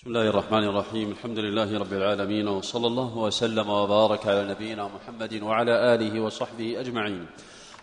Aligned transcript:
بسم 0.00 0.08
الله 0.08 0.28
الرحمن 0.28 0.64
الرحيم. 0.64 1.10
الحمد 1.10 1.38
لله 1.38 1.78
رب 1.78 1.92
العالمين 1.92 2.48
وصلى 2.48 2.86
الله 2.86 3.18
وسلم 3.18 3.70
وبارك 3.70 4.26
على 4.26 4.48
نبينا 4.48 4.88
محمد 4.88 5.42
وعلى 5.42 5.94
آله 5.94 6.20
وصحبه 6.20 6.80
أجمعين. 6.80 7.26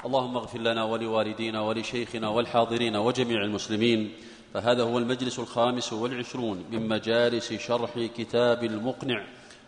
اللهم 0.05 0.37
اغفر 0.37 0.59
لنا 0.59 0.83
ولوالدينا 0.83 1.61
ولشيخنا 1.61 2.29
والحاضرين 2.29 2.95
وجميع 2.95 3.41
المسلمين. 3.41 4.13
فهذا 4.53 4.83
هو 4.83 4.97
المجلس 4.97 5.39
الخامس 5.39 5.93
والعشرون 5.93 6.63
من 6.71 6.87
مجالس 6.87 7.53
شرح 7.53 7.91
كتاب 8.17 8.63
المقنع 8.63 9.23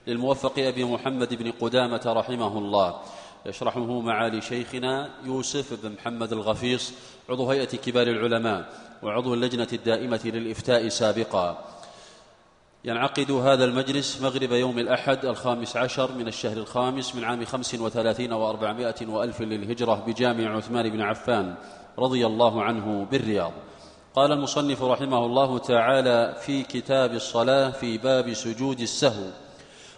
للموفق 0.08 0.60
أبي 0.60 0.84
محمد 0.84 1.34
بن 1.34 1.52
قدامة 1.52 2.02
رحمه 2.06 2.58
الله. 2.58 3.00
يشرحه 3.46 4.00
معالي 4.02 4.42
شيخنا 4.42 5.10
يوسف 5.24 5.86
بن 5.86 5.92
محمد 5.92 6.34
الغفيص 6.34 6.94
عضو 7.30 7.52
هيئة 7.52 7.78
كبار 7.78 8.08
العلماء 8.08 8.70
وعضو 9.04 9.34
اللجنة 9.34 9.68
الدائمة 9.74 10.22
للإفتاء 10.26 10.88
سابقا. 10.88 11.79
ينعقد 12.86 13.32
هذا 13.32 13.66
المجلس 13.66 14.22
مغرب 14.22 14.52
يوم 14.52 14.80
الأحد 14.80 15.26
الخامس 15.26 15.78
عشر 15.78 16.12
من 16.12 16.28
الشهر 16.28 16.58
الخامس 16.58 17.16
من 17.16 17.24
عام 17.24 17.46
خمس 17.46 17.76
وثلاثين 17.76 18.34
وأربعمائة 18.34 19.08
وألف 19.08 19.42
للهجرة 19.42 20.04
بجامع 20.08 20.56
عثمان 20.58 20.90
بن 20.90 21.02
عفان 21.02 21.56
رضي 22.00 22.26
الله 22.26 22.64
عنه 22.64 23.08
بالرياض. 23.12 23.52
قال 24.16 24.32
المصنف 24.32 24.84
رحمه 24.84 25.26
الله 25.26 25.58
تعالى 25.58 26.36
في 26.42 26.64
كتاب 26.64 27.14
الصلاة 27.14 27.70
في 27.70 27.98
باب 27.98 28.34
سجود 28.34 28.80
السهو 28.80 29.28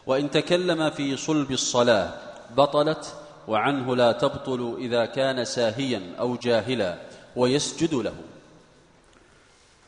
وإن 0.08 0.32
تكلم 0.32 0.90
في 0.90 1.18
صلب 1.18 1.52
الصلاة 1.52 2.10
بطلت 2.58 3.16
وعنه 3.48 3.96
لا 3.96 4.12
تبطل 4.12 4.76
إذا 4.80 5.06
كان 5.06 5.46
ساهيا 5.46 6.02
أو 6.20 6.36
جاهلا 6.36 6.98
ويسجد 7.36 7.94
له. 7.94 8.14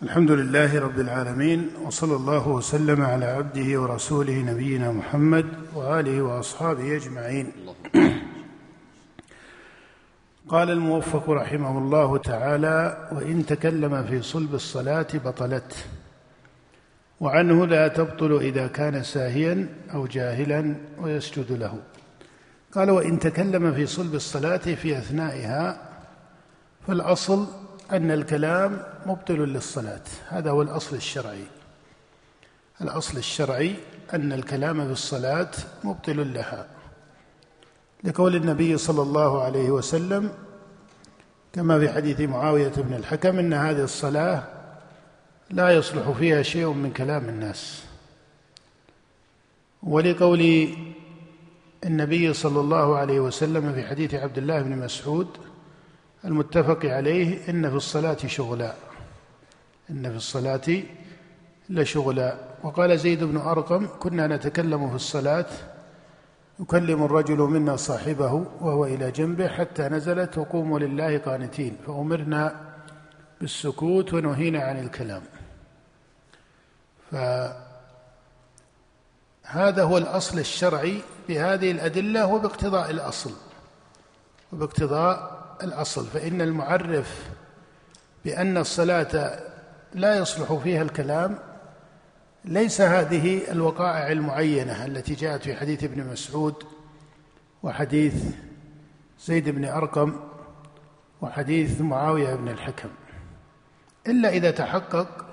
الحمد 0.03 0.31
لله 0.31 0.79
رب 0.79 0.99
العالمين 0.99 1.69
وصلى 1.85 2.15
الله 2.15 2.47
وسلم 2.47 3.01
على 3.01 3.25
عبده 3.25 3.81
ورسوله 3.81 4.33
نبينا 4.33 4.91
محمد 4.91 5.45
وآله 5.75 6.21
وأصحابه 6.21 6.95
أجمعين. 6.95 7.51
قال 10.47 10.71
الموفق 10.71 11.29
رحمه 11.29 11.77
الله 11.77 12.17
تعالى 12.17 13.07
وإن 13.11 13.45
تكلم 13.45 14.03
في 14.03 14.21
صلب 14.21 14.55
الصلاة 14.55 15.07
بطلت 15.25 15.85
وعنه 17.19 17.67
لا 17.67 17.87
تبطل 17.87 18.37
إذا 18.37 18.67
كان 18.67 19.03
ساهيا 19.03 19.67
أو 19.93 20.07
جاهلا 20.07 20.75
ويسجد 20.99 21.51
له. 21.51 21.79
قال 22.71 22.91
وإن 22.91 23.19
تكلم 23.19 23.73
في 23.73 23.85
صلب 23.85 24.15
الصلاة 24.15 24.57
في 24.57 24.97
أثنائها 24.97 25.89
فالأصل 26.87 27.62
أن 27.91 28.11
الكلام 28.11 28.83
مبطل 29.05 29.39
للصلاة. 29.39 30.01
هذا 30.29 30.51
هو 30.51 30.61
الأصل 30.61 30.95
الشرعي. 30.95 31.43
الأصل 32.81 33.17
الشرعي 33.17 33.75
أن 34.13 34.33
الكلام 34.33 34.85
في 34.85 34.91
الصلاة 34.91 35.51
مبطل 35.83 36.33
لها. 36.33 36.67
لقول 38.03 38.35
النبي 38.35 38.77
صلى 38.77 39.01
الله 39.01 39.43
عليه 39.43 39.71
وسلم 39.71 40.31
كما 41.53 41.79
في 41.79 41.89
حديث 41.89 42.21
معاوية 42.21 42.71
بن 42.77 42.93
الحكم 42.93 43.39
إن 43.39 43.53
هذه 43.53 43.83
الصلاة 43.83 44.43
لا 45.49 45.69
يصلح 45.69 46.11
فيها 46.11 46.41
شيء 46.41 46.67
من 46.67 46.93
كلام 46.93 47.29
الناس. 47.29 47.83
ولقول 49.83 50.69
النبي 51.85 52.33
صلى 52.33 52.59
الله 52.59 52.97
عليه 52.97 53.19
وسلم 53.19 53.73
في 53.73 53.83
حديث 53.87 54.13
عبد 54.13 54.37
الله 54.37 54.61
بن 54.61 54.77
مسعود 54.77 55.27
المتفق 56.25 56.85
عليه 56.85 57.49
إن 57.49 57.69
في 57.69 57.75
الصلاة 57.75 58.17
شغلا 58.27 58.73
إن 59.89 60.09
في 60.11 60.15
الصلاة 60.15 60.83
لشغلا. 61.69 62.37
وقال 62.63 62.99
زيد 62.99 63.23
بن 63.23 63.37
أرقم 63.37 63.87
كنا 63.99 64.27
نتكلم 64.27 64.89
في 64.89 64.95
الصلاة 64.95 65.45
يكلم 66.59 67.03
الرجل 67.03 67.37
منا 67.37 67.75
صاحبه 67.75 68.33
وهو 68.61 68.85
إلى 68.85 69.11
جنبه 69.11 69.47
حتى 69.47 69.83
نزلت 69.83 70.37
وقوموا 70.37 70.79
لله 70.79 71.17
قانتين 71.17 71.77
فأمرنا 71.87 72.73
بالسكوت 73.41 74.13
ونهينا 74.13 74.63
عن 74.63 74.79
الكلام. 74.79 75.21
فهذا 77.11 77.63
هو 79.83 79.97
الأصل 79.97 80.39
الشرعي 80.39 81.01
بهذه 81.27 81.71
الأدلة 81.71 82.25
وباقتضاء 82.33 82.91
الأصل 82.91 83.31
وباقتضاء 84.53 85.42
الأصل 85.63 86.05
فإن 86.05 86.41
المعرف 86.41 87.29
بأن 88.25 88.57
الصلاة 88.57 89.39
لا 89.93 90.17
يصلح 90.17 90.53
فيها 90.53 90.81
الكلام 90.81 91.37
ليس 92.45 92.81
هذه 92.81 93.51
الوقائع 93.51 94.11
المعينة 94.11 94.85
التي 94.85 95.13
جاءت 95.13 95.43
في 95.43 95.55
حديث 95.55 95.83
ابن 95.83 96.07
مسعود 96.07 96.55
وحديث 97.63 98.23
زيد 99.25 99.49
بن 99.49 99.65
أرقم 99.65 100.19
وحديث 101.21 101.81
معاوية 101.81 102.35
بن 102.35 102.49
الحكم. 102.49 102.89
إلا 104.07 104.29
إذا 104.29 104.51
تحقق 104.51 105.25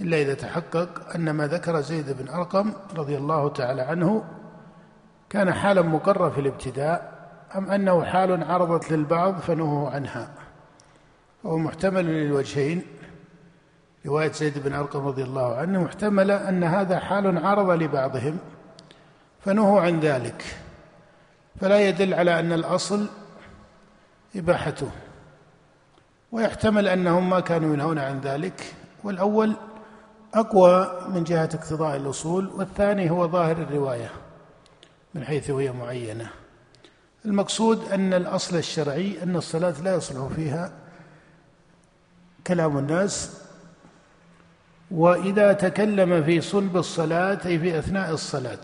إلا 0.00 0.22
إذا 0.22 0.34
تحقق 0.34 1.14
أن 1.14 1.30
ما 1.30 1.46
ذكر 1.46 1.80
زيد 1.80 2.10
بن 2.10 2.28
أرقم 2.28 2.72
رضي 2.96 3.16
الله 3.16 3.48
تعالى 3.48 3.82
عنه 3.82 4.24
كان 5.30 5.52
حالا 5.52 5.82
مقرة 5.82 6.30
في 6.30 6.40
الابتداء 6.40 7.15
أم 7.56 7.70
أنه 7.70 8.04
حال 8.04 8.44
عرضت 8.44 8.92
للبعض 8.92 9.38
فنهوا 9.38 9.90
عنها. 9.90 10.30
فهو 11.42 11.58
محتمل 11.58 12.04
للوجهين. 12.04 12.82
رواية 14.06 14.32
زيد 14.32 14.58
بن 14.58 14.72
أرقم 14.72 15.06
رضي 15.06 15.22
الله 15.22 15.54
عنه 15.56 15.82
محتملة 15.82 16.48
أن 16.48 16.64
هذا 16.64 16.98
حال 16.98 17.46
عرض 17.46 17.70
لبعضهم 17.70 18.38
فنهوا 19.44 19.80
عن 19.80 20.00
ذلك. 20.00 20.44
فلا 21.60 21.88
يدل 21.88 22.14
على 22.14 22.40
أن 22.40 22.52
الأصل 22.52 23.06
إباحته. 24.36 24.90
ويحتمل 26.32 26.88
أنهم 26.88 27.30
ما 27.30 27.40
كانوا 27.40 27.74
ينهون 27.74 27.98
عن 27.98 28.20
ذلك. 28.20 28.74
والأول 29.04 29.56
أقوى 30.34 31.00
من 31.08 31.24
جهة 31.24 31.50
اقتضاء 31.54 31.96
الأصول 31.96 32.46
والثاني 32.46 33.10
هو 33.10 33.28
ظاهر 33.28 33.56
الرواية 33.56 34.10
من 35.14 35.24
حيث 35.24 35.50
هي 35.50 35.72
معينة. 35.72 36.30
المقصود 37.26 37.92
أن 37.92 38.14
الأصل 38.14 38.56
الشرعي 38.56 39.22
أن 39.22 39.36
الصلاة 39.36 39.82
لا 39.82 39.94
يصلح 39.94 40.26
فيها 40.36 40.72
كلام 42.46 42.78
الناس 42.78 43.40
وإذا 44.90 45.52
تكلم 45.52 46.24
في 46.24 46.40
صلب 46.40 46.76
الصلاة 46.76 47.38
أي 47.46 47.58
في 47.58 47.78
أثناء 47.78 48.10
الصلاة 48.10 48.58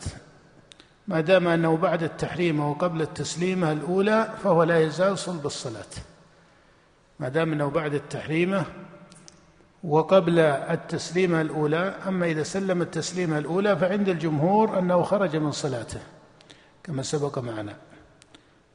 ما 1.09 1.21
دام 1.21 1.49
أنه 1.49 1.77
بعد 1.77 2.03
التحريم 2.03 2.61
وقبل 2.61 3.03
التسليمة 3.03 3.73
الأولى 3.73 4.35
فهو 4.43 4.63
لا 4.63 4.81
يزال 4.81 5.19
صلب 5.19 5.47
الصلاة. 5.47 5.93
ما 7.21 7.29
دام 7.29 7.53
أنه 7.53 7.71
بعد 7.71 7.95
التحريمة 7.95 8.65
وقبل 9.85 10.39
التسليمة 10.39 11.41
الأولى 11.41 11.95
أما 12.09 12.27
إذا 12.27 12.43
سلم 12.43 12.83
التسليمة 12.83 13.39
الأولى 13.39 13.77
فعند 13.77 14.09
الجمهور 14.09 14.79
أنه 14.79 15.03
خرج 15.03 15.37
من 15.37 15.53
صلاته 15.53 16.01
كما 16.85 17.03
سبق 17.03 17.39
معنا. 17.39 17.77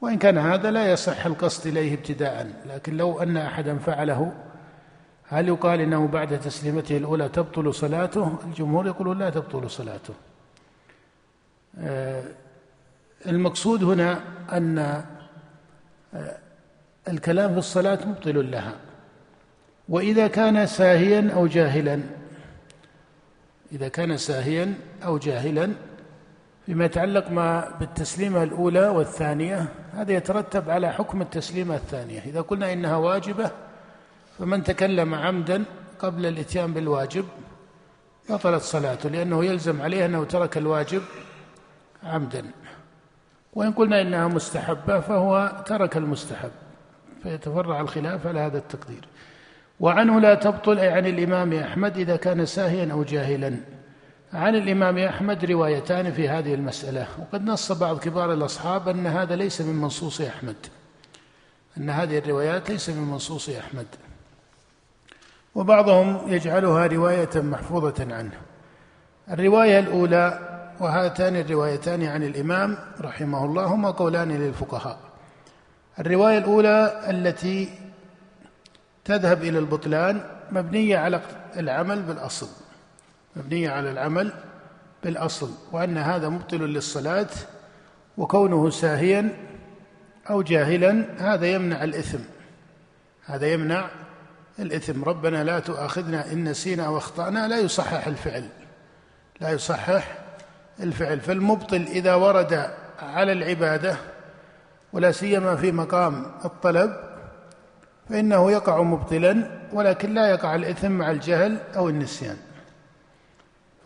وإن 0.00 0.18
كان 0.18 0.38
هذا 0.38 0.70
لا 0.70 0.92
يصح 0.92 1.26
القصد 1.26 1.66
إليه 1.66 1.94
ابتداء 1.94 2.52
لكن 2.66 2.96
لو 2.96 3.22
أن 3.22 3.36
أحدا 3.36 3.78
فعله 3.78 4.32
هل 5.28 5.48
يقال 5.48 5.80
إنه 5.80 6.06
بعد 6.06 6.40
تسليمته 6.40 6.96
الأولى 6.96 7.28
تبطل 7.28 7.74
صلاته؟ 7.74 8.38
الجمهور 8.44 8.86
يقولون 8.86 9.18
لا 9.18 9.30
تبطل 9.30 9.70
صلاته. 9.70 10.14
آه، 11.80 12.22
المقصود 13.26 13.84
هنا 13.84 14.20
أن 14.52 14.78
آه، 16.14 16.38
الكلام 17.08 17.52
في 17.52 17.58
الصلاة 17.58 17.98
مبطل 18.06 18.50
لها. 18.50 18.74
وإذا 19.88 20.26
كان 20.26 20.66
ساهيا 20.66 21.30
أو 21.34 21.46
جاهلا 21.46 22.00
إذا 23.72 23.88
كان 23.88 24.16
ساهيا 24.16 24.74
أو 25.04 25.18
جاهلا 25.18 25.72
فيما 26.68 26.84
يتعلق 26.84 27.30
ما 27.30 27.76
بالتسليمة 27.80 28.42
الأولى 28.42 28.88
والثانية 28.88 29.68
هذا 29.92 30.12
يترتب 30.12 30.70
على 30.70 30.92
حكم 30.92 31.22
التسليمة 31.22 31.74
الثانية. 31.74 32.20
إذا 32.20 32.40
قلنا 32.40 32.72
إنها 32.72 32.96
واجبة 32.96 33.50
فمن 34.38 34.64
تكلم 34.64 35.14
عمدا 35.14 35.64
قبل 35.98 36.26
الإتيان 36.26 36.72
بالواجب 36.72 37.24
بطلت 38.30 38.62
صلاته 38.62 39.08
لأنه 39.08 39.44
يلزم 39.44 39.82
عليه 39.82 40.06
أنه 40.06 40.24
ترك 40.24 40.56
الواجب 40.56 41.02
عمدا. 42.04 42.44
وإن 43.54 43.72
قلنا 43.72 44.00
إنها 44.02 44.28
مستحبة 44.28 45.00
فهو 45.00 45.62
ترك 45.66 45.96
المستحب 45.96 46.50
فيتفرع 47.22 47.80
الخلاف 47.80 48.26
على 48.26 48.40
هذا 48.40 48.58
التقدير. 48.58 49.04
وعنه 49.80 50.20
لا 50.20 50.34
تبطل 50.34 50.78
أي 50.78 50.88
عن 50.88 51.06
الإمام 51.06 51.52
أحمد 51.52 51.96
إذا 51.96 52.16
كان 52.16 52.46
ساهيا 52.46 52.92
أو 52.92 53.02
جاهلا. 53.02 53.77
عن 54.32 54.54
الإمام 54.54 54.98
أحمد 54.98 55.44
روايتان 55.44 56.12
في 56.12 56.28
هذه 56.28 56.54
المسألة. 56.54 57.06
وقد 57.18 57.44
نص 57.44 57.72
بعض 57.72 57.98
كبار 57.98 58.32
الأصحاب 58.32 58.88
أن 58.88 59.06
هذا 59.06 59.36
ليس 59.36 59.60
من 59.60 59.74
منصوص 59.74 60.20
أحمد. 60.20 60.56
أن 61.78 61.90
هذه 61.90 62.18
الروايات 62.18 62.70
ليس 62.70 62.90
من 62.90 63.02
منصوص 63.02 63.48
أحمد. 63.48 63.86
وبعضهم 65.54 66.20
يجعلها 66.26 66.86
رواية 66.86 67.30
محفوظة 67.34 68.14
عنه. 68.14 68.32
الرواية 69.30 69.78
الأولى 69.78 70.38
وهاتان 70.80 71.36
الروايتان 71.36 72.02
عن 72.02 72.22
الإمام 72.22 72.78
رحمه 73.00 73.44
الله 73.44 73.64
هما 73.64 73.90
قولان 73.90 74.32
للفقهاء. 74.32 74.98
الرواية 75.98 76.38
الأولى 76.38 77.00
التي 77.10 77.68
تذهب 79.04 79.42
إلى 79.42 79.58
البطلان 79.58 80.20
مبنية 80.50 80.98
على 80.98 81.20
العمل 81.56 82.02
بالأصل. 82.02 82.67
مبنية 83.38 83.70
على 83.70 83.90
العمل 83.90 84.32
بالأصل 85.04 85.50
وأن 85.72 85.98
هذا 85.98 86.28
مبطل 86.28 86.60
للصلاة 86.60 87.28
وكونه 88.18 88.70
ساهيا 88.70 89.28
أو 90.30 90.42
جاهلا 90.42 91.04
هذا 91.18 91.46
يمنع 91.46 91.84
الإثم. 91.84 92.18
هذا 93.26 93.46
يمنع 93.46 93.88
الإثم. 94.58 95.04
ربنا 95.04 95.44
لا 95.44 95.58
تؤاخذنا 95.58 96.32
إن 96.32 96.44
نسينا 96.44 96.86
أو 96.86 96.98
أخطأنا 96.98 97.48
لا 97.48 97.58
يصحح 97.58 98.06
الفعل. 98.06 98.48
لا 99.40 99.50
يصحح 99.50 100.18
الفعل. 100.80 101.20
فالمبطل 101.20 101.86
إذا 101.88 102.14
ورد 102.14 102.70
على 103.02 103.32
العبادة 103.32 103.96
ولا 104.92 105.12
سيما 105.12 105.56
في 105.56 105.72
مقام 105.72 106.26
الطلب 106.44 106.96
فإنه 108.08 108.50
يقع 108.50 108.82
مبطلا 108.82 109.50
ولكن 109.72 110.14
لا 110.14 110.30
يقع 110.30 110.54
الإثم 110.54 110.90
مع 110.90 111.10
الجهل 111.10 111.58
أو 111.76 111.88
النسيان. 111.88 112.36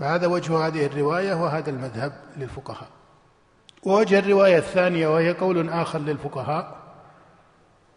فهذا 0.02 0.26
وجه 0.26 0.66
هذه 0.66 0.86
الرواية 0.86 1.34
وهذا 1.34 1.70
المذهب 1.70 2.12
للفقهاء. 2.36 2.88
ووجه 3.82 4.18
الرواية 4.18 4.58
الثانية 4.58 5.08
وهي 5.08 5.32
قول 5.32 5.68
آخر 5.68 5.98
للفقهاء. 5.98 6.76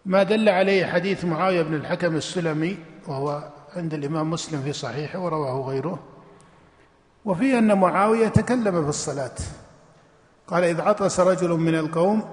ما 0.06 0.24
دل 0.24 0.50
عليه 0.50 0.86
حديث 0.86 1.26
معاوية 1.26 1.62
بن 1.62 1.74
الحكم 1.74 2.16
السلمي 2.16 2.78
وهو 3.08 3.44
عند 3.76 3.94
الإمام 3.94 4.30
مسلم 4.30 4.62
في 4.62 4.74
صحيحه 4.74 5.20
ورواه 5.20 5.70
غيره 5.70 6.00
وفي 7.26 7.58
أن 7.58 7.80
معاوية 7.80 8.28
تكلم 8.28 8.84
في 8.84 8.90
الصلاة. 8.90 9.36
قال 10.48 10.64
إذ 10.64 10.82
عطس 10.82 11.20
رجل 11.20 11.50
من 11.50 11.76
القوم 11.76 12.24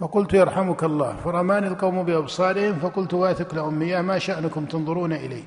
فقلت 0.00 0.34
يرحمك 0.34 0.84
الله. 0.84 1.16
فرماني 1.24 1.66
القوم 1.66 2.02
بأبصارهم 2.02 2.78
فقلت 2.78 3.14
واثق 3.14 3.54
لأمي 3.54 4.02
ما 4.02 4.18
شأنكم 4.18 4.64
تنظرون 4.64 5.12
إلي؟ 5.12 5.44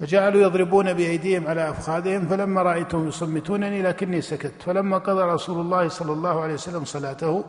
فجعلوا 0.00 0.42
يضربون 0.42 0.92
بأيديهم 0.92 1.46
على 1.46 1.70
أفخاذهم 1.70 2.26
فلما 2.28 2.62
رأيتهم 2.62 3.08
يصمتونني 3.08 3.82
لكني 3.82 4.20
سكت. 4.20 4.62
فلما 4.62 4.98
قضى 4.98 5.22
رسول 5.22 5.60
الله 5.60 5.88
صلى 5.88 6.12
الله 6.12 6.40
عليه 6.40 6.54
وسلم 6.54 6.84
صلاته 6.84 7.44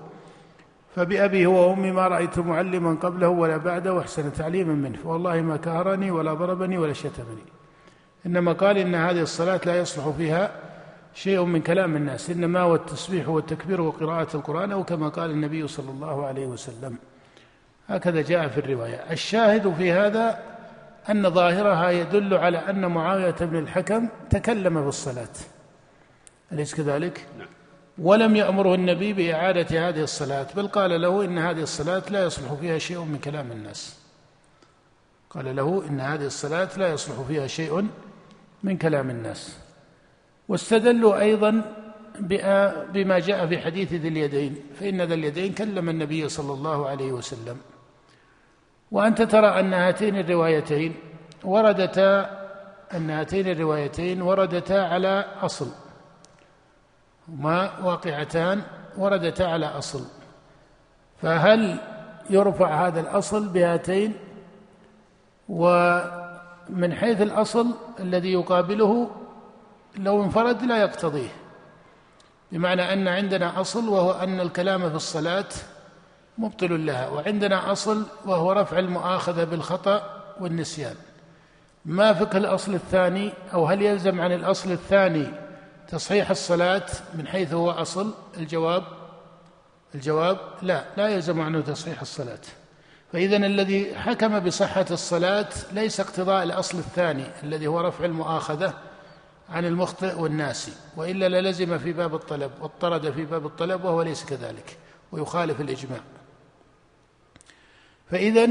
فبأبي 0.96 1.46
هو 1.46 1.70
وأمي 1.70 1.92
ما 1.92 2.08
رأيت 2.08 2.40
معلما 2.40 2.98
قبله 3.02 3.28
ولا 3.28 3.58
بعده 3.58 3.94
وأحسن 3.94 4.34
تعليما 4.34 4.74
منه. 4.74 4.98
فوالله 5.04 5.42
ما 5.42 5.58
كهرني 5.58 6.12
ولا 6.12 6.34
ضربني 6.34 6.78
ولا 6.78 6.94
شتمني. 6.94 7.46
إنما 8.26 8.54
قال 8.54 8.78
إن 8.78 8.96
هذه 8.96 9.22
الصلاة 9.22 9.62
لا 9.66 9.80
يصلح 9.80 10.10
فيها 10.10 10.52
شيء 11.14 11.44
من 11.44 11.62
كلام 11.62 11.96
الناس 11.96 12.30
إنما 12.30 12.60
هو 12.60 12.76
التسبيح 12.76 13.30
والتكبير 13.30 13.82
وقراءة 13.82 14.36
القرآن 14.36 14.72
أو 14.72 14.84
كما 14.84 15.10
قال 15.10 15.32
النبي 15.32 15.68
صلى 15.68 15.90
الله 15.90 16.26
عليه 16.26 16.46
وسلم. 16.46 16.96
هكذا 17.88 18.22
جاء 18.22 18.48
في 18.48 18.58
الرواية. 18.58 18.96
الشاهد 19.12 19.74
في 19.78 19.92
هذا 19.92 20.55
أن 21.10 21.30
ظاهرها 21.30 21.90
يدل 21.90 22.34
على 22.34 22.58
أن 22.58 22.86
معاوية 22.86 23.36
بن 23.42 23.60
الحكم 23.60 24.10
تكلم 24.30 24.82
في 24.82 24.88
الصلاة 24.88 25.36
أليس 26.52 26.76
كذلك؟ 26.76 27.26
نعم. 27.38 27.48
ولم 27.98 28.36
يأمره 28.36 28.76
النبي 28.76 29.14
بإعادة 29.14 29.90
هذه 29.90 30.04
الصلاة 30.04 30.48
بل 30.56 30.68
قال 30.68 31.02
له 31.02 31.26
إن 31.26 31.38
هذه 31.38 31.62
الصلاة 31.62 32.04
لا 32.10 32.26
يصلح 32.26 32.54
فيها 32.54 32.78
شيء 32.78 33.00
من 33.00 33.18
كلام 33.18 33.52
الناس. 33.52 34.00
قال 35.30 35.56
له 35.56 35.84
إن 35.90 36.00
هذه 36.00 36.26
الصلاة 36.26 36.70
لا 36.78 36.94
يصلح 36.94 37.22
فيها 37.28 37.48
شيء 37.48 37.88
من 38.64 38.78
كلام 38.78 39.10
الناس. 39.10 39.58
واستدلوا 40.48 41.20
أيضا 41.20 41.62
بما 42.94 43.20
جاء 43.20 43.48
في 43.48 43.58
حديث 43.58 43.94
ذي 43.94 44.08
اليدين 44.08 44.56
فإن 44.80 45.02
ذا 45.02 45.14
اليدين 45.14 45.54
كلم 45.54 45.90
النبي 45.90 46.30
صلى 46.30 46.54
الله 46.54 46.90
عليه 46.90 47.12
وسلم. 47.12 47.58
وأنت 48.92 49.22
ترى 49.22 49.60
أن 49.60 49.74
هاتين 49.74 50.20
الروايتين 50.20 50.96
وردتا 51.44 52.30
أن 52.94 53.10
هاتين 53.10 53.48
الروايتين 53.48 54.22
وردتا 54.22 54.74
على 54.74 55.26
أصل. 55.42 55.68
هما 57.30 57.80
واقعتان 57.84 58.62
وردتا 58.98 59.44
على 59.44 59.66
أصل. 59.66 60.06
فهل 61.22 61.80
يرفع 62.30 62.88
هذا 62.88 63.00
الأصل 63.00 63.48
بهاتين؟ 63.48 64.14
ومن 65.50 66.94
حيث 66.94 67.22
الأصل 67.22 67.68
الذي 68.00 68.34
يقابله 68.34 69.10
لو 69.98 70.24
انفرد 70.24 70.64
لا 70.64 70.78
يقتضيه. 70.78 71.30
بمعنى 72.52 72.94
أن 72.94 73.08
عندنا 73.08 73.62
أصل 73.62 73.90
وهو 73.90 74.12
أن 74.12 74.40
الكلام 74.40 74.90
في 74.90 74.96
الصلاة 74.96 75.50
مبطل 76.38 76.86
لها 76.86 77.10
وعندنا 77.10 77.72
أصل 77.72 78.06
وهو 78.26 78.52
رفع 78.52 78.80
المؤاخذة 78.80 79.44
بالخطأ 79.44 80.24
والنسيان. 80.40 80.96
ما 81.86 82.14
فقه 82.14 82.38
الأصل 82.38 82.74
الثاني 82.74 83.34
أو 83.54 83.66
هل 83.66 83.82
يلزم 83.82 84.22
عن 84.22 84.32
الأصل 84.32 84.72
الثاني 84.72 85.28
تصحيح 85.88 86.30
الصلاة 86.30 86.86
من 87.14 87.28
حيث 87.28 87.54
هو 87.54 87.72
أصل؟ 87.72 88.14
الجواب 88.38 88.84
الجواب 89.96 90.38
لا 90.62 90.86
لا 90.98 91.08
يلزم 91.08 91.42
عنه 91.42 91.62
تصحيح 91.62 92.02
الصلاة. 92.02 92.40
فإذا 93.14 93.38
الذي 93.38 93.96
حكم 93.96 94.40
بصحة 94.40 94.86
الصلاة 94.92 95.50
ليس 95.72 96.00
اقتضاء 96.00 96.44
الأصل 96.44 96.78
الثاني 96.78 97.26
الذي 97.44 97.68
هو 97.68 97.82
رفع 97.82 98.06
المؤاخذة 98.06 98.74
عن 99.50 99.66
المخطئ 99.66 100.20
والناسي 100.20 100.72
وإلا 100.98 101.30
للزم 101.42 101.78
في 101.78 101.94
باب 101.94 102.16
الطلب 102.16 102.52
واضطرد 102.62 103.12
في 103.12 103.26
باب 103.26 103.46
الطلب 103.46 103.84
وهو 103.86 104.02
ليس 104.02 104.26
كذلك 104.26 104.78
ويخالف 105.12 105.62
الإجماع. 105.62 106.00
فإذا 108.12 108.50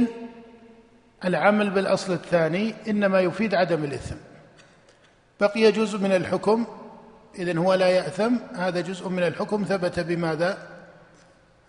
العمل 1.25 1.71
بالأصل 1.71 2.13
الثاني 2.13 2.75
إنما 2.89 3.21
يفيد 3.21 3.55
عدم 3.55 3.85
الإثم. 3.85 4.17
بقي 5.41 5.73
جزء 5.73 5.99
من 5.99 6.13
الحكم 6.13 6.67
إذن 7.39 7.59
هو 7.59 7.75
لا 7.75 7.89
يأثم. 7.89 8.37
هذا 8.55 8.81
جزء 8.81 9.09
من 9.09 9.23
الحكم 9.23 9.65
ثبت 9.65 10.01
بماذا؟ 10.01 10.59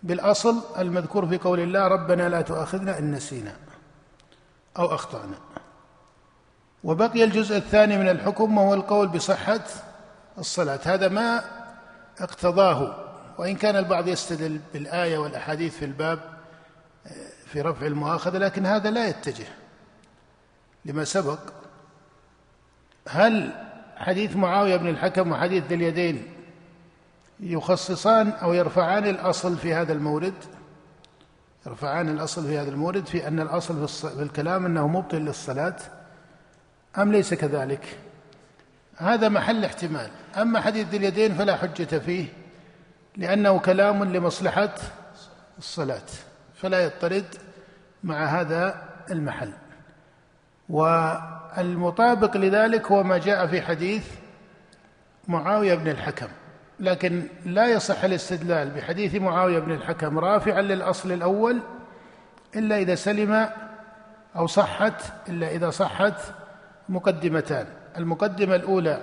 بالأصل 0.02 0.62
المذكور 0.78 1.26
في 1.26 1.38
قول 1.38 1.60
الله 1.60 1.88
ربنا 1.88 2.28
لا 2.28 2.40
تؤاخذنا 2.40 2.98
إن 2.98 3.12
نسينا 3.12 3.56
أو 4.78 4.94
أخطأنا. 4.94 5.36
وبقي 6.84 7.24
الجزء 7.24 7.56
الثاني 7.56 7.98
من 7.98 8.08
الحكم 8.08 8.58
وهو 8.58 8.74
القول 8.74 9.08
بصحة 9.08 9.64
الصلاة. 10.38 10.80
هذا 10.84 11.08
ما 11.08 11.44
اقتضاه 12.20 12.96
وإن 13.38 13.56
كان 13.56 13.76
البعض 13.76 14.08
يستدل 14.08 14.60
بالآية 14.72 15.18
والأحاديث 15.18 15.76
في 15.76 15.84
الباب 15.84 16.35
في 17.46 17.60
رفع 17.60 17.86
المؤاخذة 17.86 18.38
لكن 18.38 18.66
هذا 18.66 18.90
لا 18.90 19.08
يتجه 19.08 19.46
لما 20.84 21.04
سبق. 21.04 21.38
هل 23.08 23.52
حديث 23.96 24.36
معاوية 24.36 24.76
بن 24.76 24.88
الحكم 24.88 25.32
وحديث 25.32 25.64
ذي 25.64 25.74
اليدين 25.74 26.26
يخصصان 27.40 28.30
أو 28.30 28.54
يرفعان 28.54 29.06
الأصل 29.06 29.56
في 29.56 29.74
هذا 29.74 29.92
المورد؟ 29.92 30.34
يرفعان 31.66 32.08
الأصل 32.08 32.46
في 32.46 32.58
هذا 32.58 32.68
المورد 32.70 33.06
في 33.06 33.28
أن 33.28 33.40
الأصل 33.40 33.88
في 33.88 34.22
الكلام 34.22 34.66
أنه 34.66 34.88
مبطل 34.88 35.18
للصلاة 35.18 35.76
أم 36.98 37.12
ليس 37.12 37.34
كذلك؟ 37.34 37.98
هذا 38.96 39.28
محل 39.28 39.64
احتمال. 39.64 40.10
أما 40.36 40.60
حديث 40.60 40.88
ذي 40.88 40.96
اليدين 40.96 41.34
فلا 41.34 41.56
حجة 41.56 41.98
فيه 41.98 42.26
لأنه 43.16 43.58
كلام 43.58 44.04
لمصلحة 44.04 44.74
الصلاة. 45.58 46.06
فلا 46.56 46.84
يضطرد 46.84 47.24
مع 48.04 48.24
هذا 48.24 48.82
المحل. 49.10 49.52
والمطابق 50.68 52.36
لذلك 52.36 52.92
هو 52.92 53.02
ما 53.02 53.18
جاء 53.18 53.46
في 53.46 53.62
حديث 53.62 54.06
معاوية 55.28 55.74
بن 55.74 55.88
الحكم 55.88 56.28
لكن 56.80 57.22
لا 57.44 57.66
يصح 57.66 58.04
الاستدلال 58.04 58.70
بحديث 58.70 59.14
معاوية 59.14 59.58
بن 59.58 59.72
الحكم 59.72 60.18
رافعا 60.18 60.60
للأصل 60.60 61.12
الأول 61.12 61.60
إلا 62.56 62.78
إذا 62.78 62.94
سلم 62.94 63.48
أو 64.36 64.46
صحت 64.46 65.28
إلا 65.28 65.50
إذا 65.50 65.70
صحت 65.70 66.20
مقدمتان. 66.88 67.66
المقدمة 67.96 68.54
الأولى 68.54 69.02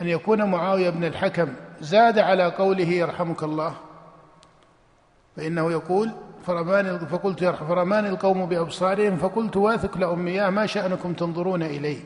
أن 0.00 0.08
يكون 0.08 0.50
معاوية 0.50 0.90
بن 0.90 1.04
الحكم 1.04 1.54
زاد 1.80 2.18
على 2.18 2.44
قوله 2.44 2.88
يرحمك 2.88 3.42
الله 3.42 3.74
فإنه 5.36 5.72
يقول 5.72 6.12
فرمان 6.46 6.98
فقلت 6.98 7.44
فرمان 7.44 8.06
القوم 8.06 8.46
بأبصارهم 8.46 9.16
فقلت 9.16 9.56
واثق 9.56 9.98
لأمياه 9.98 10.50
ما 10.50 10.66
شأنكم 10.66 11.12
تنظرون 11.12 11.62
إلي؟ 11.62 11.98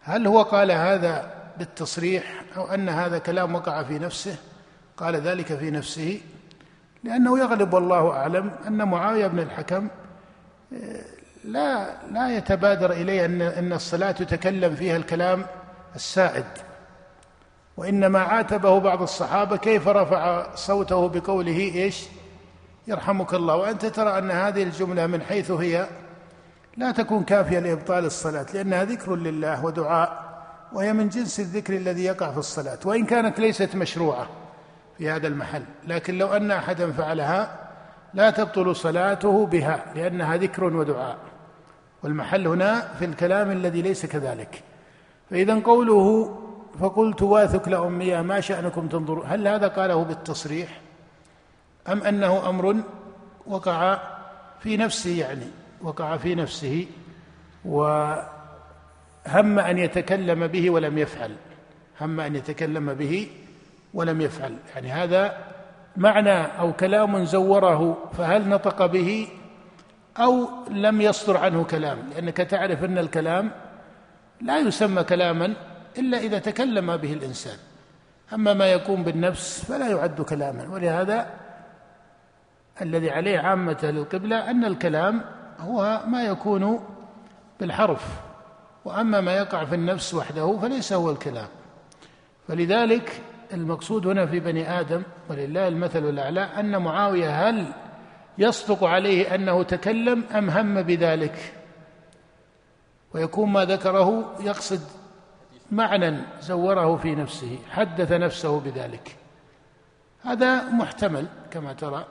هل 0.00 0.26
هو 0.26 0.42
قال 0.42 0.70
هذا 0.70 1.34
بالتصريح 1.58 2.42
أو 2.56 2.64
أن 2.66 2.88
هذا 2.88 3.18
كلام 3.18 3.54
وقع 3.54 3.82
في 3.82 3.98
نفسه؟ 3.98 4.36
قال 4.96 5.16
ذلك 5.16 5.54
في 5.54 5.70
نفسه 5.70 6.20
لأنه 7.04 7.38
يغلب 7.38 7.74
والله 7.74 8.10
أعلم 8.10 8.50
أن 8.66 8.88
معاوية 8.88 9.26
بن 9.26 9.38
الحكم 9.38 9.88
آه، 10.72 11.04
لا 11.44 11.86
لا 12.12 12.36
يتبادر 12.36 12.92
إليه 12.92 13.24
أن 13.24 13.42
أن 13.42 13.72
الصلاة 13.72 14.14
يتكلم 14.20 14.74
فيها 14.74 14.96
الكلام 14.96 15.46
السائد 15.94 16.44
وإنما 17.76 18.18
عاتبه 18.18 18.80
بعض 18.80 19.02
الصحابة 19.02 19.56
كيف 19.56 19.88
رفع 19.88 20.54
صوته 20.54 21.08
بقوله 21.08 21.58
إيش؟ 21.58 22.04
يرحمك 22.88 23.34
الله. 23.34 23.56
وأنت 23.56 23.86
ترى 23.86 24.18
أن 24.18 24.30
هذه 24.30 24.62
الجملة 24.62 25.06
من 25.06 25.22
حيث 25.22 25.50
هي 25.50 25.88
لا 26.76 26.90
تكون 26.90 27.24
كافية 27.24 27.58
لإبطال 27.58 28.04
الصلاة 28.04 28.46
لأنها 28.54 28.84
ذكر 28.84 29.16
لله 29.16 29.64
ودعاء 29.64 30.28
وهي 30.72 30.92
من 30.92 31.08
جنس 31.08 31.40
الذكر 31.40 31.76
الذي 31.76 32.04
يقع 32.04 32.32
في 32.32 32.38
الصلاة. 32.38 32.78
وإن 32.84 33.04
كانت 33.04 33.40
ليست 33.40 33.76
مشروعة 33.76 34.26
في 34.98 35.10
هذا 35.10 35.26
المحل 35.26 35.62
لكن 35.86 36.18
لو 36.18 36.26
أن 36.26 36.50
أحدا 36.50 36.92
فعلها 36.92 37.68
لا 38.14 38.30
تبطل 38.30 38.76
صلاته 38.76 39.46
بها 39.46 39.84
لأنها 39.94 40.36
ذكر 40.36 40.64
ودعاء. 40.64 41.16
والمحل 42.02 42.46
هنا 42.46 42.88
في 42.98 43.04
الكلام 43.04 43.50
الذي 43.50 43.82
ليس 43.82 44.06
كذلك. 44.06 44.62
فإذا 45.30 45.54
قوله 45.54 46.38
فقلت 46.80 47.22
واثق 47.22 47.68
لأمي 47.68 48.22
ما 48.22 48.40
شأنكم 48.40 48.88
تنظرون؟ 48.88 49.26
هل 49.26 49.48
هذا 49.48 49.68
قاله 49.68 50.04
بالتصريح؟ 50.04 50.80
أم 51.88 52.02
أنه 52.02 52.48
أمر 52.48 52.76
وقع 53.46 53.98
في 54.60 54.76
نفسه 54.76 55.18
يعني 55.18 55.46
وقع 55.82 56.16
في 56.16 56.34
نفسه 56.34 56.86
وهم 57.64 58.18
أن 59.58 59.78
يتكلم 59.78 60.46
به 60.46 60.70
ولم 60.70 60.98
يفعل 60.98 61.36
هم 62.00 62.20
أن 62.20 62.36
يتكلم 62.36 62.94
به 62.94 63.30
ولم 63.94 64.20
يفعل. 64.20 64.56
يعني 64.74 64.92
هذا 64.92 65.38
معنى 65.96 66.60
أو 66.60 66.72
كلام 66.72 67.24
زوره 67.24 68.10
فهل 68.18 68.48
نطق 68.48 68.86
به 68.86 69.28
أو 70.18 70.48
لم 70.70 71.00
يصدر 71.00 71.36
عنه 71.36 71.64
كلام؟ 71.64 71.98
لأنك 72.10 72.36
تعرف 72.36 72.84
أن 72.84 72.98
الكلام 72.98 73.50
لا 74.40 74.58
يسمى 74.58 75.02
كلاما 75.02 75.54
إلا 75.98 76.18
إذا 76.18 76.38
تكلم 76.38 76.96
به 76.96 77.12
الإنسان. 77.12 77.56
أما 78.34 78.54
ما 78.54 78.66
يكون 78.66 79.02
بالنفس 79.02 79.64
فلا 79.64 79.88
يعد 79.88 80.20
كلاما 80.20 80.68
ولهذا 80.68 81.30
الذي 82.82 83.10
عليه 83.10 83.38
عامة 83.38 83.78
القبلة 83.82 84.50
أن 84.50 84.64
الكلام 84.64 85.24
هو 85.60 86.00
ما 86.06 86.24
يكون 86.24 86.80
بالحرف 87.60 88.20
وأما 88.84 89.20
ما 89.20 89.36
يقع 89.36 89.64
في 89.64 89.74
النفس 89.74 90.14
وحده 90.14 90.58
فليس 90.62 90.92
هو 90.92 91.10
الكلام. 91.10 91.48
فلذلك 92.48 93.22
المقصود 93.52 94.06
هنا 94.06 94.26
في 94.26 94.40
بني 94.40 94.80
آدم 94.80 95.02
ولله 95.30 95.68
المثل 95.68 96.08
الأعلى 96.08 96.40
أن 96.40 96.82
معاوية 96.82 97.48
هل 97.48 97.66
يصدق 98.38 98.84
عليه 98.84 99.34
أنه 99.34 99.62
تكلم 99.62 100.24
أم 100.34 100.50
هم 100.50 100.82
بذلك؟ 100.82 101.54
ويكون 103.14 103.48
ما 103.48 103.64
ذكره 103.64 104.34
يقصد 104.40 104.80
معنى 105.72 106.18
زوره 106.40 106.96
في 106.96 107.14
نفسه 107.14 107.58
حدث 107.70 108.12
نفسه 108.12 108.60
بذلك. 108.60 109.16
هذا 110.22 110.70
محتمل 110.70 111.26
كما 111.50 111.72
ترى. 111.72 112.06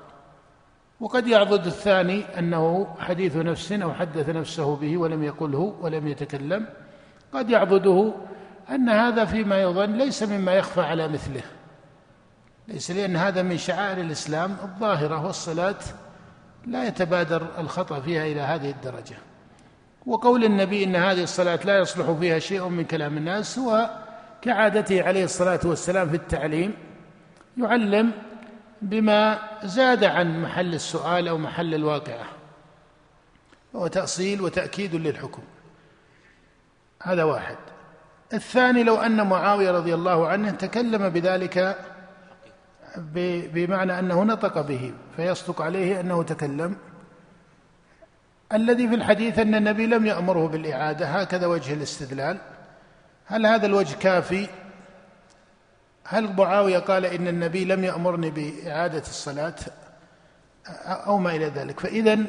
وقد 1.00 1.28
يعضد 1.28 1.66
الثاني 1.66 2.40
أنه 2.40 2.96
حديث 3.00 3.36
نفس 3.36 3.72
أو 3.72 3.94
حدث 3.94 4.30
نفسه 4.30 4.76
به 4.76 4.98
ولم 4.98 5.24
يقله 5.24 5.76
ولم 5.82 6.08
يتكلم. 6.08 6.66
قد 7.34 7.50
يعضده 7.50 8.14
أن 8.70 8.90
هذا 8.90 9.26
فيما 9.26 9.62
يظن 9.62 9.92
ليس 9.98 10.24
مما 10.24 10.54
يخفى 10.54 10.82
على 10.82 11.08
مثله 11.08 11.42
ليس 12.68 12.92
لأن 12.92 13.16
هذا 13.16 13.42
من 13.42 13.58
شعائر 13.58 14.02
الإسلام 14.02 14.58
الظاهرة 14.64 15.26
والصلاة 15.26 15.80
لا 16.66 16.88
يتبادر 16.88 17.48
الخطأ 17.58 18.00
فيها 18.00 18.26
إلى 18.26 18.42
هذه 18.42 18.70
الدرجة. 18.70 19.16
وقول 20.06 20.44
النبي 20.44 20.84
إن 20.84 20.96
هذه 20.96 21.24
الصلاة 21.24 21.60
لا 21.66 21.78
يصلح 21.78 22.12
فيها 22.12 22.40
شيء 22.40 22.68
من 22.68 22.86
كلام 22.86 23.18
الناس 23.18 23.60
هو 23.60 23.90
كعادته 24.42 25.04
عليه 25.04 25.24
الصلاة 25.24 25.60
والسلام 25.66 26.10
في 26.10 26.16
التعليم 26.16 26.74
يعلم 27.58 28.12
بما 28.82 29.40
زاد 29.64 30.04
عن 30.04 30.42
محل 30.42 30.74
السؤال 30.74 31.28
أو 31.28 31.38
محل 31.38 31.74
الواقعة 31.74 32.26
وهو 33.74 33.88
تأصيل 33.88 34.42
وتأكيد 34.42 34.96
للحكم. 34.96 35.42
هذا 37.04 37.24
واحد. 37.24 37.56
الثاني 38.34 38.84
لو 38.84 38.96
أن 38.96 39.28
معاوية 39.28 39.72
رضي 39.72 39.94
الله 39.94 40.28
عنه 40.28 40.52
تكلم 40.52 41.10
بذلك 41.10 41.78
بمعنى 43.54 44.00
أنه 44.00 44.24
نطق 44.24 44.62
به 44.62 44.94
فيصدق 45.16 45.62
عليه 45.62 46.00
أنه 46.00 46.24
تكلم. 46.24 46.78
الذي 48.54 48.88
في 48.88 48.96
الحديث 48.96 49.40
أن 49.40 49.56
النبي 49.56 49.86
لم 49.86 50.06
يأمره 50.06 50.48
بالإعادة 50.48 51.06
هكذا 51.06 51.48
وجه 51.48 51.74
الاستدلال. 51.74 52.38
هل 53.26 53.46
هذا 53.46 53.66
الوجه 53.66 53.96
كافي؟ 53.96 54.48
هل 56.10 56.34
معاوية 56.38 56.80
قال 56.80 57.06
إن 57.06 57.28
النبي 57.28 57.66
لم 57.66 57.84
يأمرني 57.84 58.30
بإعادة 58.30 59.00
الصلاة 59.00 59.56
أو 60.86 61.18
ما 61.18 61.36
إلى 61.36 61.46
ذلك؟ 61.46 61.80
فإذا 61.80 62.20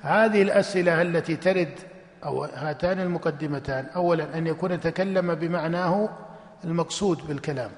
هذه 0.00 0.42
الأسئلة 0.42 1.02
التي 1.02 1.36
ترد 1.36 1.72
أو 2.24 2.44
هاتان 2.44 3.00
المقدمتان 3.00 3.86
أولا 3.96 4.38
أن 4.38 4.46
يكون 4.46 4.80
تكلم 4.80 5.34
بمعناه 5.34 6.08
المقصود 6.64 7.26
بالكلام. 7.28 7.70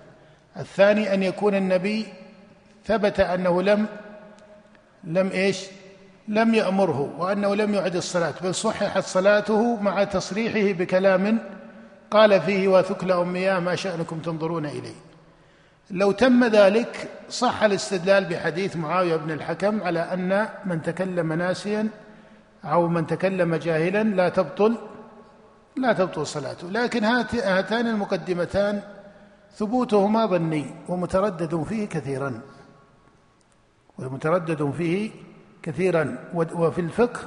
الثاني 0.56 1.14
أن 1.14 1.22
يكون 1.22 1.54
النبي 1.54 2.06
ثبت 2.86 3.20
أنه 3.20 3.62
لم 3.62 3.86
لم 5.04 5.30
إيش؟ 5.30 5.66
لم 6.28 6.54
يأمره 6.54 7.14
وأنه 7.18 7.54
لم 7.54 7.74
يعد 7.74 7.96
الصلاة 7.96 8.34
بل 8.42 8.54
صححت 8.54 9.04
صلاته 9.04 9.76
مع 9.82 10.04
تصريحه 10.04 10.78
بكلام 10.78 11.38
قال 12.10 12.40
فيه 12.40 12.68
وثكل 12.68 13.12
أمياه 13.12 13.58
ما 13.58 13.74
شأنكم 13.74 14.18
تنظرون 14.18 14.66
إليه. 14.66 15.07
لو 15.90 16.12
تم 16.12 16.44
ذلك 16.44 17.08
صح 17.30 17.62
الاستدلال 17.62 18.24
بحديث 18.24 18.76
معاوية 18.76 19.16
بن 19.16 19.30
الحكم 19.30 19.82
على 19.82 20.00
أن 20.00 20.48
من 20.64 20.82
تكلم 20.82 21.32
ناسيا 21.32 21.88
أو 22.64 22.88
من 22.88 23.06
تكلم 23.06 23.54
جاهلا 23.54 24.02
لا 24.02 24.28
تبطل 24.28 24.78
لا 25.76 25.92
تبطل 25.92 26.26
صلاته. 26.26 26.70
لكن 26.70 27.04
هاتان 27.04 27.86
المقدمتان 27.86 28.82
ثبوتهما 29.56 30.26
ظني 30.26 30.74
ومتردد 30.88 31.62
فيه 31.62 31.88
كثيرا. 31.88 32.40
ومتردد 33.98 34.70
فيه 34.70 35.10
كثيرا. 35.62 36.18
وفي 36.34 36.80
الفقه 36.80 37.20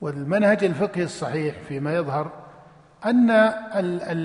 والمنهج 0.00 0.64
الفقهي 0.64 1.04
الصحيح 1.04 1.54
فيما 1.68 1.94
يظهر 1.94 2.32
أن 3.04 3.30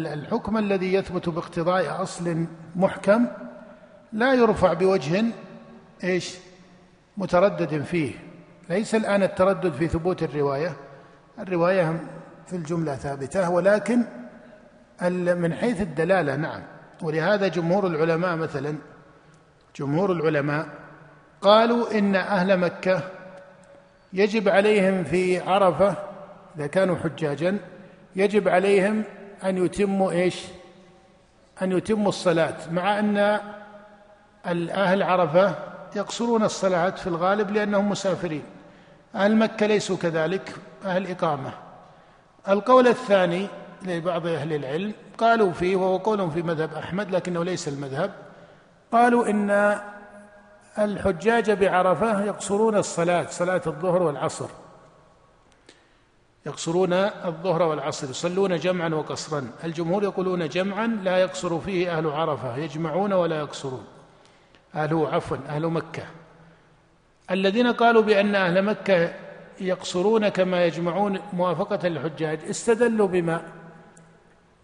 الحكم 0.05 0.57
الذي 0.57 0.93
يثبت 0.93 1.29
باقتضاء 1.29 2.01
أصل 2.01 2.45
محكم 2.75 3.25
لا 4.13 4.33
يرفع 4.33 4.73
بوجه 4.73 5.23
إيش؟ 6.03 6.35
متردد 7.17 7.83
فيه. 7.83 8.11
ليس 8.69 8.95
الآن 8.95 9.23
التردد 9.23 9.73
في 9.73 9.87
ثبوت 9.87 10.23
الرواية. 10.23 10.73
الرواية 11.39 11.99
في 12.47 12.55
الجملة 12.55 12.95
ثابتة 12.95 13.49
ولكن 13.49 14.03
من 15.11 15.53
حيث 15.53 15.81
الدلالة 15.81 16.35
نعم. 16.35 16.61
ولهذا 17.01 17.47
جمهور 17.47 17.87
العلماء 17.87 18.35
مثلا 18.35 18.75
جمهور 19.75 20.11
العلماء 20.11 20.67
قالوا 21.41 21.97
إن 21.97 22.15
أهل 22.15 22.57
مكة 22.57 23.01
يجب 24.13 24.49
عليهم 24.49 25.03
في 25.03 25.39
عرفة 25.39 25.95
إذا 26.57 26.67
كانوا 26.67 26.95
حجاجا 26.95 27.57
يجب 28.15 28.47
عليهم 28.47 29.03
أن 29.43 29.65
يتموا 29.65 30.11
إيش؟ 30.11 30.43
أن 31.61 31.71
يتموا 31.71 32.09
الصلاة 32.09 32.55
مع 32.71 32.99
أن 32.99 33.17
أهل 34.69 35.03
عرفة 35.03 35.55
يقصرون 35.95 36.43
الصلاة 36.43 36.89
في 36.89 37.07
الغالب 37.07 37.51
لأنهم 37.51 37.89
مسافرين. 37.89 38.43
أهل 39.15 39.35
مكة 39.35 39.65
ليسوا 39.65 39.97
كذلك 39.97 40.55
أهل 40.85 41.11
إقامة. 41.11 41.51
القول 42.47 42.87
الثاني 42.87 43.47
لبعض 43.81 44.27
أهل 44.27 44.53
العلم 44.53 44.93
قالوا 45.17 45.51
فيه 45.51 45.75
وهو 45.75 45.97
قول 45.97 46.31
في 46.31 46.41
مذهب 46.41 46.73
أحمد 46.73 47.11
لكنه 47.11 47.43
ليس 47.43 47.67
المذهب. 47.67 48.11
قالوا 48.91 49.29
إن 49.29 49.79
الحجاج 50.79 51.51
بعرفة 51.51 52.23
يقصرون 52.23 52.75
الصلاة 52.75 53.25
صلاة 53.29 53.61
الظهر 53.67 54.03
والعصر. 54.03 54.49
يقصرون 56.45 56.93
الظهر 56.93 57.61
والعصر 57.63 58.09
يصلون 58.09 58.55
جمعا 58.55 58.89
وقصرا. 58.89 59.47
الجمهور 59.63 60.03
يقولون 60.03 60.49
جمعا 60.49 60.87
لا 60.87 61.17
يقصر 61.17 61.59
فيه 61.59 61.97
أهل 61.97 62.07
عرفة 62.07 62.57
يجمعون 62.57 63.13
ولا 63.13 63.39
يقصرون. 63.39 63.85
أهل 64.75 65.07
عفوا 65.11 65.37
أهل 65.49 65.67
مكة. 65.67 66.03
الذين 67.31 67.67
قالوا 67.67 68.01
بأن 68.01 68.35
أهل 68.35 68.61
مكة 68.61 69.13
يقصرون 69.61 70.29
كما 70.29 70.65
يجمعون 70.65 71.19
موافقة 71.33 71.87
للحجاج 71.87 72.39
استدلوا 72.49 73.07
بما 73.07 73.41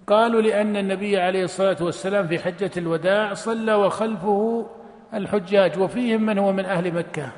قالوا 0.08 0.42
لأن 0.42 0.78
النبي 0.78 1.20
عليه 1.20 1.44
الصلاة 1.44 1.78
والسلام 1.82 2.28
في 2.28 2.40
حجة 2.40 2.72
الوداع 2.78 3.34
صلى 3.34 3.74
وخلفه 3.74 4.66
الحجاج 5.14 5.80
وفيهم 5.80 6.22
من 6.22 6.38
هو 6.38 6.52
من 6.52 6.66
أهل 6.66 6.94
مكة. 6.94 7.30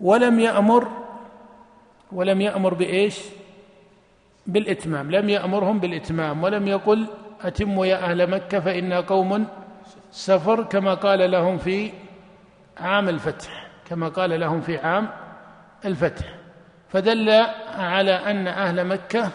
ولم 0.00 0.40
يأمر 0.40 0.88
ولم 2.12 2.40
يأمر 2.40 2.74
بإيش؟ 2.74 3.18
بالإتمام. 4.46 5.10
لم 5.10 5.28
يأمرهم 5.28 5.80
بالإتمام. 5.80 6.42
ولم 6.42 6.68
يقل 6.68 7.06
أتموا 7.40 7.86
يا 7.86 7.96
أهل 7.96 8.30
مكة 8.30 8.60
فإنا 8.60 9.00
قوم 9.00 9.46
سفر 10.10 10.62
كما 10.62 10.94
قال 10.94 11.30
لهم 11.30 11.58
في 11.58 11.92
عام 12.78 13.08
الفتح. 13.08 13.66
كما 13.88 14.08
قال 14.08 14.40
لهم 14.40 14.60
في 14.60 14.78
عام 14.78 15.10
الفتح. 15.84 16.24
فدل 16.88 17.30
على 17.74 18.12
أن 18.12 18.46
أهل 18.48 18.84
مكة 18.86 19.30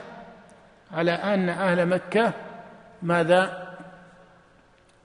على 0.91 1.11
أن 1.11 1.49
أهل 1.49 1.85
مكة 1.85 2.33
ماذا؟ 3.01 3.65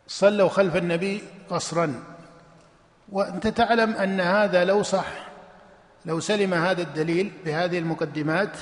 صلوا 0.07 0.49
خلف 0.49 0.77
النبي 0.77 1.23
قصرا. 1.51 1.95
وأنت 3.13 3.47
تعلم 3.47 3.93
أن 3.95 4.21
هذا 4.21 4.65
لو 4.65 4.83
صح. 4.83 5.30
لو 6.07 6.21
سلم 6.21 6.55
هذا 6.55 6.83
الدليل 6.83 7.33
بهذه 7.45 7.79
المقدمات 7.79 8.57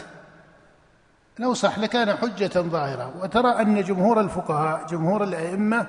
لو 1.39 1.55
صح 1.55 1.79
لكان 1.79 2.17
حجة 2.17 2.51
ظاهرة. 2.61 3.15
وترى 3.23 3.51
أن 3.51 3.83
جمهور 3.83 4.21
الفقهاء 4.21 4.87
جمهور 4.87 5.25
الأئمة 5.25 5.87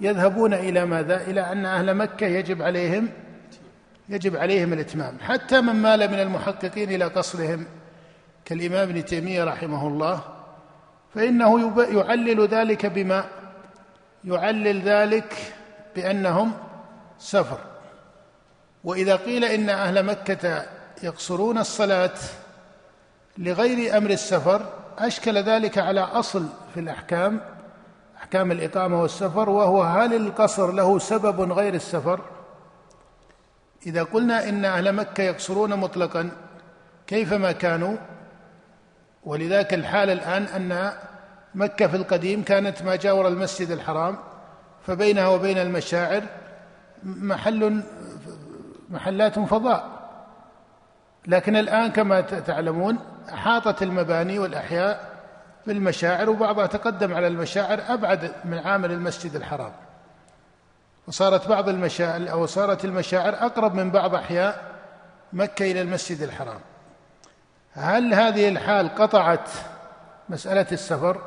يذهبون 0.00 0.54
إلى 0.54 0.84
ماذا؟ 0.84 1.16
إلى 1.16 1.40
أن 1.40 1.66
أهل 1.66 1.94
مكة 1.94 2.26
يجب 2.26 2.62
عليهم 2.62 3.08
يجب 4.08 4.36
عليهم 4.36 4.72
الإتمام. 4.72 5.18
حتى 5.20 5.60
من 5.60 5.74
مال 5.74 6.10
من 6.10 6.20
المحققين 6.20 6.90
إلى 6.90 7.04
قصرهم 7.04 7.66
كالإمام 8.44 8.88
ابن 8.88 9.04
تيمية 9.04 9.44
رحمه 9.44 9.88
الله 9.88 10.20
فإنه 11.14 11.72
يعلل 11.98 12.48
ذلك 12.48 12.86
بما 12.86 13.24
يعلل 14.24 14.82
ذلك 14.82 15.52
بأنهم 15.96 16.52
سفر. 17.18 17.58
وإذا 18.84 19.16
قيل 19.16 19.44
إن 19.44 19.70
أهل 19.70 20.02
مكة 20.02 20.64
يقصرون 21.02 21.58
الصلاة 21.58 22.14
لغير 23.38 23.96
أمر 23.96 24.10
السفر 24.10 24.62
أشكل 24.98 25.38
ذلك 25.38 25.78
على 25.78 26.00
أصل 26.00 26.46
في 26.74 26.80
الأحكام 26.80 27.40
أحكام 28.16 28.52
الإقامة 28.52 29.02
والسفر 29.02 29.50
وهو 29.50 29.82
هل 29.82 30.14
القصر 30.14 30.72
له 30.72 30.98
سبب 30.98 31.52
غير 31.52 31.74
السفر؟ 31.74 32.20
إذا 33.86 34.02
قلنا 34.02 34.48
إن 34.48 34.64
أهل 34.64 34.92
مكة 34.92 35.22
يقصرون 35.22 35.74
مطلقا 35.74 36.30
كيفما 37.06 37.52
كانوا؟ 37.52 37.96
ولذلك 39.24 39.74
الحال 39.74 40.10
الآن 40.10 40.42
أن 40.42 40.92
مكة 41.54 41.86
في 41.86 41.96
القديم 41.96 42.42
كانت 42.42 42.82
ما 42.82 42.96
جاور 42.96 43.28
المسجد 43.28 43.70
الحرام 43.70 44.18
فبينها 44.86 45.28
وبين 45.28 45.58
المشاعر 45.58 46.22
محل 47.02 47.82
محلات 48.90 49.38
فضاء. 49.38 49.93
لكن 51.26 51.56
الآن 51.56 51.90
كما 51.90 52.20
تعلمون 52.20 52.98
أحاطت 53.32 53.82
المباني 53.82 54.38
والأحياء 54.38 55.14
بالمشاعر 55.66 56.30
وبعضها 56.30 56.66
تقدم 56.66 57.14
على 57.14 57.26
المشاعر 57.26 57.80
أبعد 57.88 58.32
من 58.44 58.58
عامل 58.58 58.92
المسجد 58.92 59.36
الحرام. 59.36 59.72
وصارت 61.08 61.48
بعض 61.48 61.68
المشاعر 61.68 62.30
أو 62.30 62.46
صارت 62.46 62.84
المشاعر 62.84 63.34
أقرب 63.34 63.74
من 63.74 63.90
بعض 63.90 64.14
أحياء 64.14 64.72
مكة 65.32 65.70
إلى 65.70 65.80
المسجد 65.80 66.22
الحرام. 66.22 66.60
هل 67.72 68.14
هذه 68.14 68.48
الحال 68.48 68.94
قطعت 68.94 69.50
مسألة 70.28 70.66
السفر؟ 70.72 71.20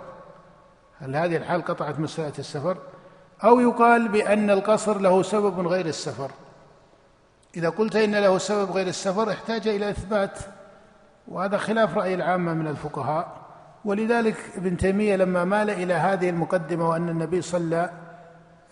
هل 1.01 1.16
هذه 1.16 1.38
الحال 1.38 1.66
قطعت 1.66 2.00
مسألة 2.00 2.34
السفر؟ 2.39 2.77
أو 3.44 3.60
يقال 3.60 4.08
بأن 4.08 4.50
القصر 4.50 5.00
له 5.00 5.24
سبب 5.24 5.68
غير 5.68 5.86
السفر؟ 5.86 6.32
إذا 7.58 7.70
قلت 7.70 7.96
إن 7.96 8.16
له 8.16 8.38
سبب 8.38 8.72
غير 8.72 8.88
السفر 8.88 9.32
احتاج 9.32 9.68
إلى 9.68 9.90
إثبات 9.90 10.40
وهذا 11.28 11.58
خلاف 11.58 11.98
رأي 11.98 12.14
العامة 12.14 12.54
من 12.54 12.68
الفقهاء. 12.68 13.38
ولذلك 13.86 14.36
ابن 14.58 14.78
تيمية 14.78 15.16
لما 15.16 15.44
مال 15.44 15.70
إلى 15.70 15.94
هذه 15.94 16.30
المقدمة 16.30 16.90
وأن 16.90 17.10
النبي 17.10 17.42
صلى 17.42 17.90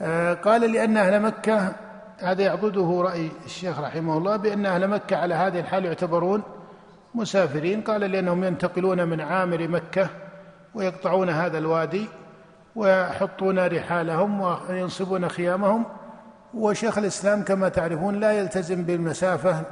آه، 0.01 0.34
قال 0.34 0.72
لأن 0.72 0.98
أهل 0.98 1.22
مكة 1.22 1.75
هذا 2.18 2.41
يعضده 2.41 3.02
رأي 3.02 3.32
الشيخ 3.45 3.80
رحمه 3.80 4.17
الله 4.17 4.36
بأن 4.36 4.65
أهل 4.65 4.88
مكة 4.88 5.17
على 5.17 5.36
هذه 5.36 5.60
الحال 5.60 5.86
يعتبرون 5.86 6.43
مسافرين. 7.15 7.82
قال 7.82 8.02
لأنهم 8.02 8.43
ينتقلون 8.43 9.08
من 9.08 9.21
عامر 9.21 9.67
مكة 9.67 10.10
ويقطعون 10.76 11.30
هذا 11.30 11.58
الوادي 11.58 12.08
ويحطون 12.76 13.67
رحالهم 13.67 14.41
وينصبون 14.41 15.30
خيامهم. 15.30 15.86
وشيخ 16.56 16.98
الإسلام 16.98 17.44
كما 17.44 17.70
تعرفون 17.70 18.20
لا 18.20 18.32
يلتزم 18.32 18.84
بالمسافة 18.84 19.63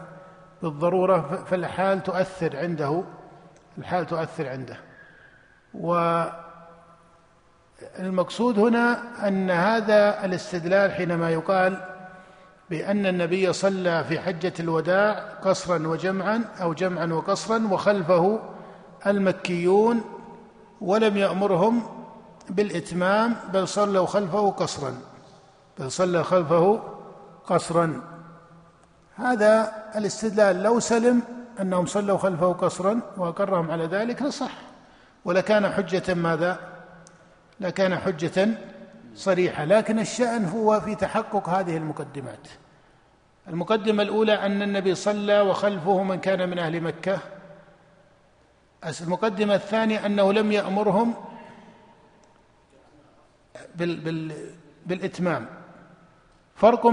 بالضرورة 0.61 1.43
فالحال 1.45 2.03
تؤثر 2.03 2.57
عنده 2.57 3.03
الحال 3.77 4.05
تؤثر 4.05 4.49
عنده. 4.49 4.77
والمقصود 7.99 8.59
هنا 8.59 9.01
أن 9.27 9.51
هذا 9.51 10.25
الاستدلال 10.25 10.91
حينما 10.91 11.29
يقال 11.29 11.77
بأن 12.69 13.05
النبي 13.05 13.53
صلى 13.53 14.03
في 14.03 14.19
حجة 14.19 14.53
الوداع 14.59 15.19
قصرا 15.41 15.87
وجمعا 15.87 16.41
أو 16.61 16.73
جمعا 16.73 17.05
وقصرا 17.05 17.67
وخلفه 17.71 18.39
المكيون 19.07 20.01
ولم 20.81 21.17
يأمرهم 21.17 21.83
بالإتمام 22.49 23.35
بل 23.53 23.67
صلوا 23.67 24.05
خلفه 24.05 24.51
قصرا. 24.51 25.12
بل 25.79 25.91
صلى 25.91 26.23
خلفه 26.23 26.83
قصرا. 27.45 28.01
هذا 29.15 29.83
الاستدلال 29.95 30.63
لو 30.63 30.79
سلم 30.79 31.21
أنهم 31.61 31.85
صلوا 31.85 32.17
خلفه 32.17 32.53
قصرا 32.53 33.01
وأقرهم 33.17 33.71
على 33.71 33.85
ذلك 33.85 34.21
لصح. 34.21 34.51
ولكان 35.25 35.69
حجة 35.69 36.13
ماذا؟ 36.13 36.59
لكان 37.59 37.97
حجة 37.97 38.47
صريحة. 39.15 39.65
لكن 39.65 39.99
الشأن 39.99 40.45
هو 40.45 40.81
في 40.81 40.95
تحقق 40.95 41.49
هذه 41.49 41.77
المقدمات. 41.77 42.47
المقدمة 43.47 44.03
الأولى 44.03 44.33
أن 44.33 44.61
النبي 44.61 44.95
صلى 44.95 45.41
وخلفه 45.41 46.03
من 46.03 46.19
كان 46.19 46.49
من 46.49 46.59
أهل 46.59 46.81
مكة. 46.81 47.19
المقدمة 49.01 49.55
الثانية 49.55 50.05
أنه 50.05 50.33
لم 50.33 50.51
يأمرهم 50.51 51.13
بال 53.75 53.99
بال 53.99 54.35
بالإتمام. 54.85 55.62
فرق 56.63 56.87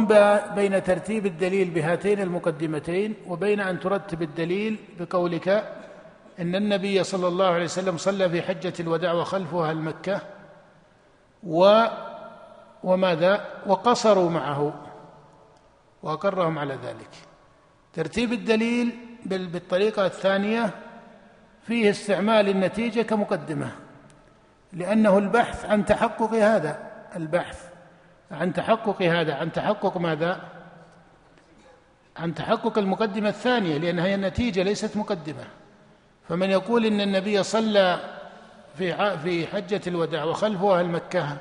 بين 0.54 0.82
ترتيب 0.82 1.26
الدليل 1.26 1.70
بهاتين 1.70 2.20
المقدمتين 2.20 3.14
وبين 3.26 3.60
أن 3.60 3.80
ترتب 3.80 4.22
الدليل 4.22 4.76
بقولك 4.98 5.48
إن 6.38 6.54
النبي 6.54 7.04
صلى 7.04 7.28
الله 7.28 7.46
عليه 7.46 7.64
وسلم 7.64 7.96
صلى 7.96 8.30
في 8.30 8.42
حجة 8.42 8.72
الوداع 8.80 9.12
وخلفها 9.12 9.72
المكة 9.72 10.20
و 11.46 11.84
وماذا؟ 12.84 13.46
وقصروا 13.66 14.30
معه 14.30 14.74
وأقرهم 16.02 16.58
على 16.58 16.74
ذلك. 16.74 17.10
ترتيب 17.92 18.32
الدليل 18.32 18.94
بالطريقة 19.26 20.06
الثانية 20.06 20.70
فيه 21.66 21.90
استعمال 21.90 22.48
النتيجة 22.48 23.02
كمقدمة 23.02 23.72
لأنه 24.72 25.18
البحث 25.18 25.64
عن 25.64 25.84
تحقق 25.84 26.34
هذا 26.34 26.90
البحث 27.16 27.69
عن 28.30 28.52
تحقق 28.52 29.02
هذا 29.02 29.34
عن 29.34 29.52
تحقق 29.52 29.96
ماذا؟ 29.96 30.40
عن 32.16 32.34
تحقق 32.34 32.78
المقدمة 32.78 33.28
الثانية 33.28 33.78
لأنها 33.78 34.06
هي 34.06 34.14
النتيجة 34.14 34.62
ليست 34.62 34.96
مقدمة. 34.96 35.44
فمن 36.28 36.50
يقول 36.50 36.86
إن 36.86 37.00
النبي 37.00 37.42
صلى 37.42 38.00
في 38.78 39.18
في 39.18 39.46
حجة 39.46 39.80
الوداع 39.86 40.24
وخلفه 40.24 40.78
أهل 40.78 40.86
مكة 40.86 41.36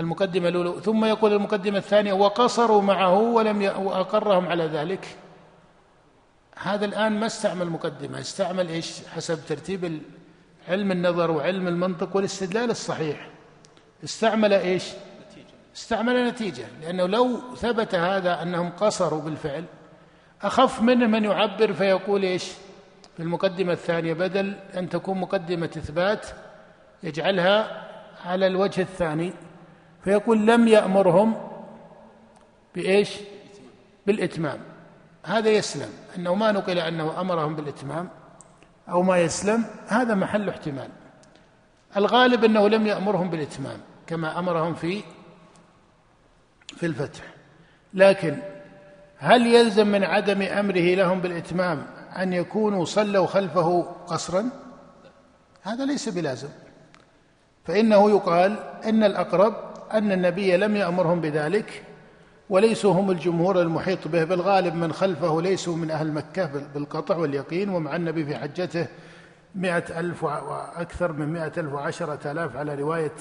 المقدمة 0.00 0.48
الأولى 0.48 0.80
ثم 0.80 1.04
يقول 1.04 1.32
المقدمة 1.32 1.78
الثانية 1.78 2.12
وقصروا 2.12 2.82
معه 2.82 3.18
ولم 3.18 3.62
وأقرهم 3.62 4.48
على 4.48 4.64
ذلك. 4.64 5.16
هذا 6.56 6.84
الآن 6.84 7.20
ما 7.20 7.26
استعمل 7.26 7.70
مقدمة 7.70 8.20
استعمل 8.20 8.68
إيش؟ 8.68 9.06
حسب 9.14 9.38
ترتيب 9.48 10.02
علم 10.68 10.92
النظر 10.92 11.30
وعلم 11.30 11.68
المنطق 11.68 12.16
والاستدلال 12.16 12.70
الصحيح. 12.70 13.28
استعمل 14.04 14.52
إيش؟ 14.52 14.84
استعمل 15.76 16.28
نتيجة 16.28 16.64
لأنه 16.80 17.06
لو 17.06 17.40
ثبت 17.56 17.94
هذا 17.94 18.42
أنهم 18.42 18.70
قصروا 18.70 19.20
بالفعل 19.20 19.64
أخف 20.42 20.82
منه 20.82 21.06
من 21.06 21.24
يعبر 21.24 21.72
فيقول 21.72 22.22
إيش؟ 22.22 22.52
في 23.16 23.22
المقدمة 23.22 23.72
الثانية 23.72 24.12
بدل 24.12 24.54
أن 24.76 24.88
تكون 24.88 25.20
مقدمة 25.20 25.70
إثبات 25.76 26.26
يجعلها 27.02 27.88
على 28.24 28.46
الوجه 28.46 28.80
الثاني 28.80 29.32
فيقول 30.04 30.46
لم 30.46 30.68
يأمرهم 30.68 31.34
بإيش؟ 32.74 33.16
بالإتمام. 34.06 34.58
هذا 35.24 35.50
يسلم 35.50 35.90
أنه 36.16 36.34
ما 36.34 36.52
نقل 36.52 36.78
أنه 36.78 37.20
أمرهم 37.20 37.56
بالإتمام 37.56 38.08
أو 38.88 39.02
ما 39.02 39.18
يسلم 39.18 39.64
هذا 39.86 40.14
محل 40.14 40.48
احتمال. 40.48 40.88
الغالب 41.96 42.44
أنه 42.44 42.68
لم 42.68 42.86
يأمرهم 42.86 43.30
بالإتمام 43.30 43.78
كما 44.06 44.38
أمرهم 44.38 44.74
في 44.74 45.02
في 46.82 46.88
الفتح. 46.88 47.22
لكن 47.94 48.36
هل 49.18 49.46
يلزم 49.46 49.86
من 49.86 50.04
عدم 50.04 50.42
أمره 50.42 50.94
لهم 50.94 51.20
بالإتمام 51.20 51.86
أن 52.18 52.32
يكونوا 52.32 52.84
صلوا 52.84 53.26
خلفه 53.26 53.82
قصرا؟ 54.06 54.50
هذا 55.62 55.84
ليس 55.84 56.08
بلازم. 56.08 56.48
فإنه 57.64 58.10
يقال 58.10 58.56
إن 58.84 59.04
الأقرب 59.04 59.54
أن 59.92 60.12
النبي 60.12 60.56
لم 60.56 60.76
يأمرهم 60.76 61.20
بذلك 61.20 61.82
وليسوا 62.50 62.92
هم 62.92 63.10
الجمهور 63.10 63.60
المحيط 63.60 64.08
به 64.08 64.24
بالغالب 64.24 64.74
من 64.74 64.92
خلفه 64.92 65.42
ليسوا 65.42 65.76
من 65.76 65.90
أهل 65.90 66.12
مكة 66.12 66.50
بالقطع 66.74 67.16
واليقين 67.16 67.68
ومع 67.68 67.96
النبي 67.96 68.24
في 68.24 68.36
حجته 68.36 68.86
مئة 69.54 70.00
ألف 70.00 70.24
وأكثر 70.24 71.12
من 71.12 71.32
مئة 71.32 71.52
ألف 71.60 71.72
وعشرة 71.72 72.32
آلاف 72.32 72.56
على 72.56 72.74
رواية 72.74 73.12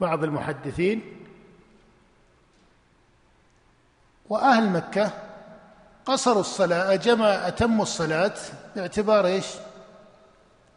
بعض 0.00 0.24
المحدثين. 0.24 1.19
وأهل 4.30 4.70
مكة 4.70 5.10
قصروا 6.04 6.40
الصلاة 6.40 6.94
جمع 6.94 7.26
أتموا 7.26 7.82
الصلاة 7.82 8.34
باعتبار 8.76 9.26
إيش؟ 9.26 9.46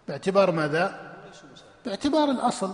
باعتبار 0.08 0.52
ماذا؟ 0.52 1.00
باعتبار 1.86 2.32
الأصل. 2.32 2.74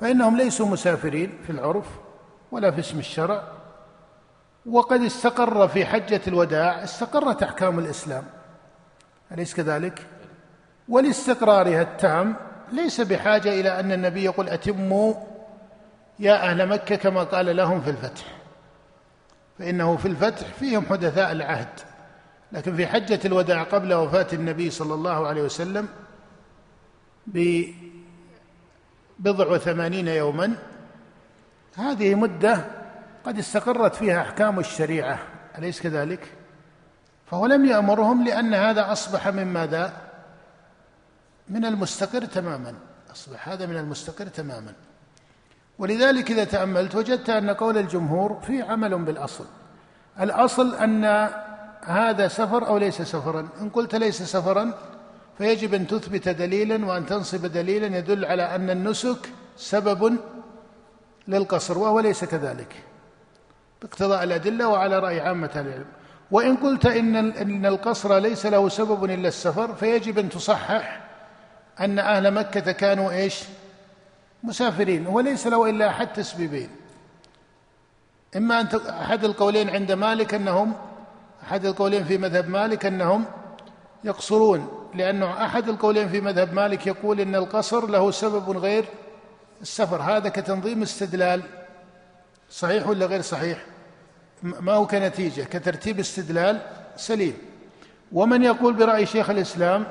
فإنهم 0.00 0.36
ليسوا 0.36 0.66
مسافرين 0.66 1.38
في 1.46 1.52
العرف 1.52 1.86
ولا 2.52 2.70
في 2.70 2.80
اسم 2.80 2.98
الشرع. 2.98 3.42
وقد 4.66 5.00
استقر 5.00 5.68
في 5.68 5.86
حجة 5.86 6.20
الوداع 6.26 6.84
استقرت 6.84 7.42
أحكام 7.42 7.78
الإسلام. 7.78 8.24
أليس 9.32 9.54
كذلك؟ 9.54 10.06
ولاستقرارها 10.88 11.82
التام 11.82 12.36
ليس 12.72 13.00
بحاجة 13.00 13.60
إلى 13.60 13.80
أن 13.80 13.92
النبي 13.92 14.24
يقول 14.24 14.48
أتموا 14.48 15.14
يا 16.18 16.50
أهل 16.50 16.68
مكة 16.68 16.96
كما 16.96 17.22
قال 17.22 17.56
لهم 17.56 17.80
في 17.80 17.90
الفتح. 17.90 18.35
فإنه 19.58 19.96
في 19.96 20.08
الفتح 20.08 20.46
فيهم 20.46 20.86
حدثاء 20.86 21.32
العهد 21.32 21.80
لكن 22.52 22.76
في 22.76 22.86
حجة 22.86 23.20
الوداع 23.24 23.62
قبل 23.62 23.94
وفاة 23.94 24.26
النبي 24.32 24.70
صلى 24.70 24.94
الله 24.94 25.26
عليه 25.26 25.42
وسلم 25.42 25.88
ببضع 27.26 27.86
وثمانين 29.46 30.08
يوما 30.08 30.56
هذه 31.76 32.14
مدة 32.14 32.64
قد 33.24 33.38
استقرت 33.38 33.94
فيها 33.94 34.20
أحكام 34.20 34.58
الشريعة 34.58 35.18
أليس 35.58 35.82
كذلك؟ 35.82 36.32
فهو 37.26 37.46
لم 37.46 37.64
يأمرهم 37.64 38.24
لأن 38.24 38.54
هذا 38.54 38.92
أصبح 38.92 39.28
من 39.28 39.44
ماذا؟ 39.44 39.92
من 41.48 41.64
المستقر 41.64 42.24
تماما 42.24 42.74
أصبح 43.12 43.48
هذا 43.48 43.66
من 43.66 43.76
المستقر 43.76 44.26
تماما 44.26 44.72
ولذلك 45.78 46.30
إذا 46.30 46.44
تأملت 46.44 46.94
وجدت 46.94 47.30
أن 47.30 47.50
قول 47.50 47.78
الجمهور 47.78 48.40
فيه 48.46 48.64
عمل 48.64 49.04
بالأصل. 49.04 49.44
الأصل 50.20 50.74
أن 50.74 51.04
هذا 51.82 52.28
سفر 52.28 52.66
أو 52.66 52.78
ليس 52.78 53.02
سفرا. 53.02 53.48
إن 53.60 53.68
قلت 53.68 53.94
ليس 53.94 54.22
سفرا 54.22 54.72
فيجب 55.38 55.74
أن 55.74 55.86
تثبت 55.86 56.28
دليلا 56.28 56.86
وأن 56.86 57.06
تنصب 57.06 57.46
دليلا 57.46 57.98
يدل 57.98 58.24
على 58.24 58.42
أن 58.54 58.70
النسك 58.70 59.32
سبب 59.56 60.16
للقصر 61.28 61.78
وهو 61.78 62.00
ليس 62.00 62.24
كذلك. 62.24 62.84
باقتضاء 63.82 64.24
الأدلة 64.24 64.68
وعلى 64.68 64.98
رأي 64.98 65.20
عامة 65.20 65.50
العلم. 65.56 65.86
وإن 66.30 66.56
قلت 66.56 66.86
إن 66.86 67.16
إن 67.16 67.66
القصر 67.66 68.18
ليس 68.18 68.46
له 68.46 68.68
سبب 68.68 69.04
إلا 69.04 69.28
السفر 69.28 69.74
فيجب 69.74 70.18
أن 70.18 70.28
تصحح 70.28 71.00
أن 71.80 71.98
أهل 71.98 72.30
مكة 72.30 72.72
كانوا 72.72 73.10
إيش؟ 73.10 73.44
مسافرين 74.46 75.06
وليس 75.06 75.46
له 75.46 75.70
إلا 75.70 75.88
أحد 75.88 76.12
تسبيبين. 76.12 76.70
إما 78.36 78.60
أن 78.60 78.66
أحد 78.88 79.24
القولين 79.24 79.70
عند 79.70 79.92
مالك 79.92 80.34
أنهم 80.34 80.72
أحد 81.42 81.64
القولين 81.64 82.04
في 82.04 82.18
مذهب 82.18 82.48
مالك 82.48 82.86
أنهم 82.86 83.24
يقصرون 84.04 84.68
لأنه 84.94 85.44
أحد 85.44 85.68
القولين 85.68 86.08
في 86.08 86.20
مذهب 86.20 86.52
مالك 86.52 86.86
يقول 86.86 87.20
إن 87.20 87.34
القصر 87.34 87.86
له 87.86 88.10
سبب 88.10 88.50
غير 88.50 88.84
السفر. 89.62 90.02
هذا 90.02 90.28
كتنظيم 90.28 90.82
استدلال. 90.82 91.42
صحيح 92.50 92.88
ولا 92.88 93.06
غير 93.06 93.20
صحيح؟ 93.20 93.64
ما 94.42 94.72
هو 94.72 94.86
كنتيجة؟ 94.86 95.42
كترتيب 95.42 95.98
استدلال 95.98 96.60
سليم. 96.96 97.34
ومن 98.12 98.42
يقول 98.42 98.74
برأي 98.74 99.06
شيخ 99.06 99.30
الإسلام 99.30 99.86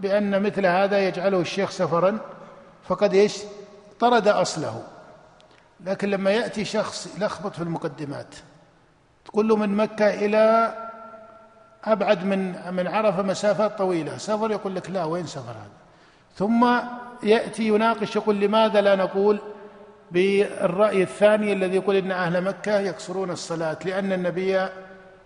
بأن 0.00 0.42
مثل 0.42 0.66
هذا 0.66 1.08
يجعله 1.08 1.40
الشيخ 1.40 1.70
سفرا 1.70 2.18
فقد 2.88 3.14
إيش؟ 3.14 3.36
طرد 4.00 4.28
أصله. 4.28 4.82
لكن 5.84 6.10
لما 6.10 6.30
يأتي 6.30 6.64
شخص 6.64 7.08
يلخبط 7.16 7.54
في 7.54 7.62
المقدمات 7.62 8.34
تقول 9.24 9.48
له 9.48 9.56
من 9.56 9.76
مكة 9.76 10.14
إلى 10.14 10.74
أبعد 11.84 12.24
من 12.24 12.74
من 12.74 12.86
عرفة 12.86 13.22
مسافات 13.22 13.78
طويلة 13.78 14.18
سفر؟ 14.18 14.50
يقول 14.50 14.74
لك 14.74 14.90
لا 14.90 15.04
وين 15.04 15.26
سفر 15.26 15.50
هذا؟ 15.50 15.78
ثم 16.36 16.78
يأتي 17.22 17.68
يناقش 17.68 18.16
يقول 18.16 18.40
لماذا 18.40 18.80
لا 18.80 18.96
نقول 18.96 19.40
بالرأي 20.10 21.02
الثاني 21.02 21.52
الذي 21.52 21.76
يقول 21.76 21.96
إن 21.96 22.10
أهل 22.10 22.44
مكة 22.44 22.78
يقصرون 22.78 23.30
الصلاة؟ 23.30 23.78
لأن 23.84 24.12
النبي 24.12 24.68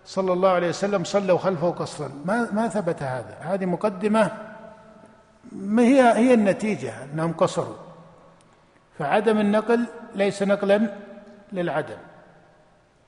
صلى 0.05 0.33
الله 0.33 0.49
عليه 0.49 0.69
وسلم 0.69 1.03
صلوا 1.03 1.37
خلفه 1.37 1.69
قصرا. 1.71 2.11
ما 2.25 2.49
ما 2.51 2.67
ثبت 2.67 3.03
هذا؟ 3.03 3.37
هذه 3.39 3.65
مقدمة 3.65 4.31
ما 5.51 5.81
هي 5.81 6.01
هي 6.01 6.33
النتيجة؟ 6.33 6.93
أنهم 7.03 7.33
قصروا. 7.33 7.92
فعدم 8.99 9.39
النقل 9.39 9.85
ليس 10.15 10.43
نقلا 10.43 10.89
للعدم. 11.51 11.97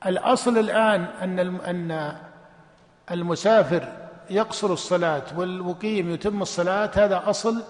الأصل 0.05 0.57
الآن 0.57 1.01
أن 1.21 1.39
أن 1.59 2.15
المسافر 3.11 3.87
يقصر 4.29 4.73
الصلاة 4.73 5.23
والمقيم 5.37 6.11
يتم 6.11 6.41
الصلاة 6.41 6.91
هذا 6.95 7.23
أصل 7.25 7.63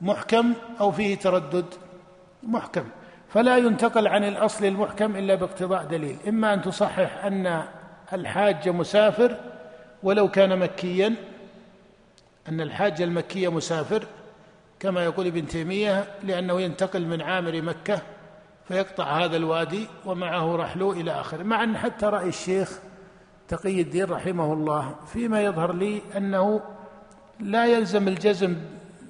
محكم 0.00 0.52
أو 0.80 0.92
فيه 0.92 1.16
تردد 1.18 1.66
محكم. 2.42 2.84
فلا 3.28 3.56
ينتقل 3.56 4.06
عن 4.06 4.24
الأصل 4.24 4.64
المحكم 4.64 5.16
إلا 5.16 5.34
باقتضاء 5.34 5.84
دليل. 5.84 6.16
إما 6.28 6.54
أن 6.54 6.62
تصحح 6.62 7.24
أن 7.24 7.62
الحاج 8.12 8.68
مسافر 8.68 9.36
ولو 10.02 10.28
كان 10.28 10.58
مكيا 10.58 11.14
أن 12.48 12.60
الحاج 12.60 13.02
المكي 13.02 13.48
مسافر 13.48 14.06
كما 14.82 15.04
يقول 15.04 15.26
ابن 15.26 15.46
تيمية 15.46 16.04
لأنه 16.22 16.60
ينتقل 16.60 17.06
من 17.06 17.22
عامر 17.22 17.62
مكة 17.62 18.02
فيقطع 18.68 19.24
هذا 19.24 19.36
الوادي 19.36 19.86
ومعه 20.04 20.56
رحله 20.56 20.92
إلى 20.92 21.20
آخره 21.20 21.42
مع 21.42 21.64
أن 21.64 21.76
حتى 21.76 22.06
رأي 22.06 22.28
الشيخ 22.28 22.78
تقي 23.48 23.80
الدين 23.80 24.04
رحمه 24.04 24.52
الله 24.52 24.94
فيما 25.12 25.42
يظهر 25.42 25.72
لي 25.72 26.02
أنه 26.16 26.60
لا 27.40 27.66
يلزم 27.66 28.08
الجزم 28.08 28.56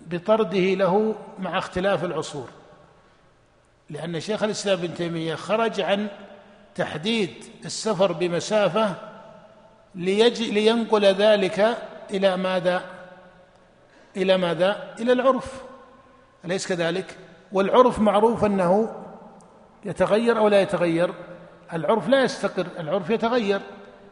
بطرده 0.07 0.75
له 0.75 1.15
مع 1.39 1.59
اختلاف 1.59 2.05
العصور 2.05 2.49
لأن 3.91 4.21
شيخ 4.21 4.43
الإسلام 4.43 4.79
ابن 4.79 4.95
تيمية 4.95 5.35
خرج 5.35 5.81
عن 5.81 6.09
تحديد 6.75 7.45
السفر 7.65 8.13
بمسافة 8.13 8.95
لينقل 9.95 11.05
ذلك 11.05 11.77
إلى 12.11 12.37
ماذا؟ 12.37 13.02
إلى 14.17 14.37
ماذا؟ 14.37 14.95
إلى 15.01 15.13
العرف. 15.13 15.63
أليس 16.45 16.67
كذلك؟ 16.67 17.17
والعرف 17.53 17.99
معروف 17.99 18.45
أنه 18.45 18.95
يتغير 19.85 20.39
أو 20.39 20.49
لا 20.49 20.61
يتغير. 20.61 21.15
العرف 21.73 22.09
لا 22.09 22.23
يستقر 22.23 22.67
العرف 22.79 23.11
يتغير. 23.11 23.61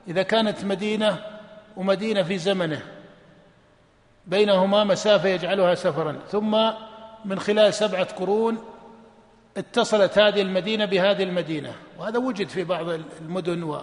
إذا 0.08 0.22
كانت 0.22 0.64
مدينة 0.64 1.18
ومدينة 1.76 2.22
في 2.22 2.38
زمنه 2.38 2.82
بينهما 4.26 4.84
مسافة 4.84 5.28
يجعلها 5.28 5.74
سفرا. 5.74 6.16
ثم 6.28 6.70
من 7.24 7.38
خلال 7.38 7.74
سبعة 7.74 8.14
قرون 8.14 8.58
اتصلت 9.56 10.18
هذه 10.18 10.42
المدينة 10.42 10.84
بهذه 10.84 11.22
المدينة. 11.22 11.72
وهذا 11.98 12.18
وجد 12.18 12.48
في 12.48 12.64
بعض 12.64 12.86
المدن 13.20 13.82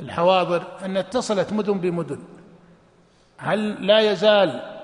والحواضر 0.00 0.62
أن 0.84 0.96
اتصلت 0.96 1.52
مدن 1.52 1.78
بمدن. 1.78 2.18
هل 3.38 3.86
لا 3.86 3.98
يزال 4.00 4.77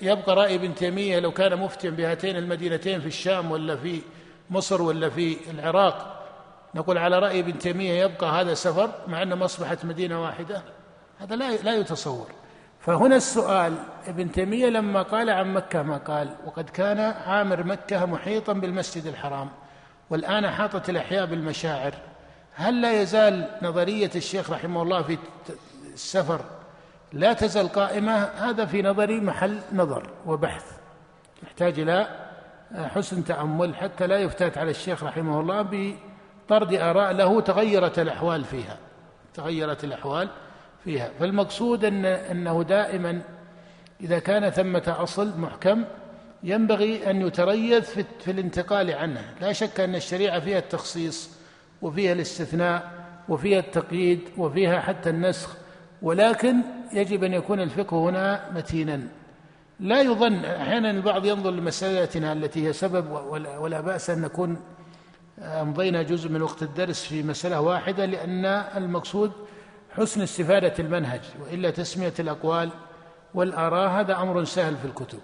يبقى 0.00 0.36
رأي 0.36 0.54
ابن 0.54 0.74
تيمية 0.74 1.18
لو 1.18 1.32
كان 1.32 1.58
مفتيا 1.58 1.90
بهاتين 1.90 2.36
المدينتين 2.36 3.00
في 3.00 3.06
الشام 3.06 3.50
ولا 3.50 3.76
في 3.76 4.02
مصر 4.50 4.82
ولا 4.82 5.10
في 5.10 5.36
العراق. 5.50 6.22
نقول 6.74 6.98
على 6.98 7.18
رأي 7.18 7.40
ابن 7.40 7.58
تيمية 7.58 8.04
يبقى 8.04 8.40
هذا 8.40 8.54
سفر 8.54 8.90
مع 9.08 9.22
أنه 9.22 9.44
أصبحت 9.44 9.84
مدينة 9.84 10.22
واحدة. 10.22 10.62
هذا 11.18 11.36
لا 11.36 11.56
لا 11.56 11.74
يتصور. 11.74 12.26
فهنا 12.80 13.16
السؤال 13.16 13.74
ابن 14.06 14.32
تيمية 14.32 14.66
لما 14.66 15.02
قال 15.02 15.30
عن 15.30 15.54
مكة 15.54 15.82
ما 15.82 15.96
قال؟ 15.96 16.28
وقد 16.46 16.70
كان 16.70 16.98
عامر 17.00 17.64
مكة 17.64 18.06
محيطا 18.06 18.52
بالمسجد 18.52 19.06
الحرام 19.06 19.50
والآن 20.10 20.50
حاطت 20.50 20.90
الأحياء 20.90 21.26
بالمشاعر. 21.26 21.94
هل 22.54 22.80
لا 22.80 23.02
يزال 23.02 23.48
نظرية 23.62 24.10
الشيخ 24.16 24.50
رحمه 24.50 24.82
الله 24.82 25.02
في 25.02 25.18
السفر 25.94 26.40
لا 27.12 27.32
تزال 27.32 27.68
قائمة 27.68 28.12
هذا 28.24 28.64
في 28.64 28.82
نظري 28.82 29.20
محل 29.20 29.58
نظر 29.72 30.10
وبحث 30.26 30.64
يحتاج 31.42 31.80
إلى 31.80 32.26
حسن 32.74 33.24
تأمل 33.24 33.76
حتى 33.76 34.06
لا 34.06 34.18
يفتات 34.18 34.58
على 34.58 34.70
الشيخ 34.70 35.04
رحمه 35.04 35.40
الله 35.40 35.62
بطرد 35.62 36.74
آراء 36.74 37.12
له 37.12 37.40
تغيرت 37.40 37.98
الأحوال 37.98 38.44
فيها 38.44 38.78
تغيرت 39.34 39.84
الأحوال 39.84 40.28
فيها. 40.84 41.10
فالمقصود 41.20 41.84
أن 41.84 42.04
أنه 42.04 42.62
دائما 42.62 43.20
إذا 44.00 44.18
كان 44.18 44.50
ثمة 44.50 44.96
أصل 44.98 45.40
محكم 45.40 45.84
ينبغي 46.42 47.10
أن 47.10 47.22
يتريث 47.26 48.00
في 48.20 48.30
الانتقال 48.30 48.90
عنه. 48.90 49.34
لا 49.40 49.52
شك 49.52 49.80
أن 49.80 49.94
الشريعة 49.94 50.40
فيها 50.40 50.58
التخصيص 50.58 51.30
وفيها 51.82 52.12
الاستثناء 52.12 52.90
وفيها 53.28 53.58
التقييد 53.58 54.20
وفيها 54.36 54.80
حتى 54.80 55.10
النسخ 55.10 55.56
ولكن 56.02 56.56
يجب 56.92 57.24
أن 57.24 57.32
يكون 57.32 57.60
الفقه 57.60 57.96
هنا 57.96 58.50
متينا. 58.54 59.00
لا 59.80 60.00
يظن 60.02 60.44
أحيانا 60.44 60.90
البعض 60.90 61.26
ينظر 61.26 61.50
لمسألتنا 61.50 62.32
التي 62.32 62.68
هي 62.68 62.72
سبب 62.72 63.10
ولا 63.60 63.80
بأس 63.80 64.10
أن 64.10 64.20
نكون 64.20 64.56
أمضينا 65.38 66.02
جزء 66.02 66.28
من 66.28 66.42
وقت 66.42 66.62
الدرس 66.62 67.04
في 67.04 67.22
مسألة 67.22 67.60
واحدة 67.60 68.04
لأن 68.04 68.44
المقصود 68.76 69.32
حسن 69.90 70.22
استفادة 70.22 70.72
المنهج 70.78 71.20
وإلا 71.40 71.70
تسمية 71.70 72.12
الأقوال 72.18 72.70
والآراء 73.34 73.90
هذا 73.90 74.16
أمر 74.16 74.44
سهل 74.44 74.76
في 74.76 74.84
الكتب. 74.84 75.18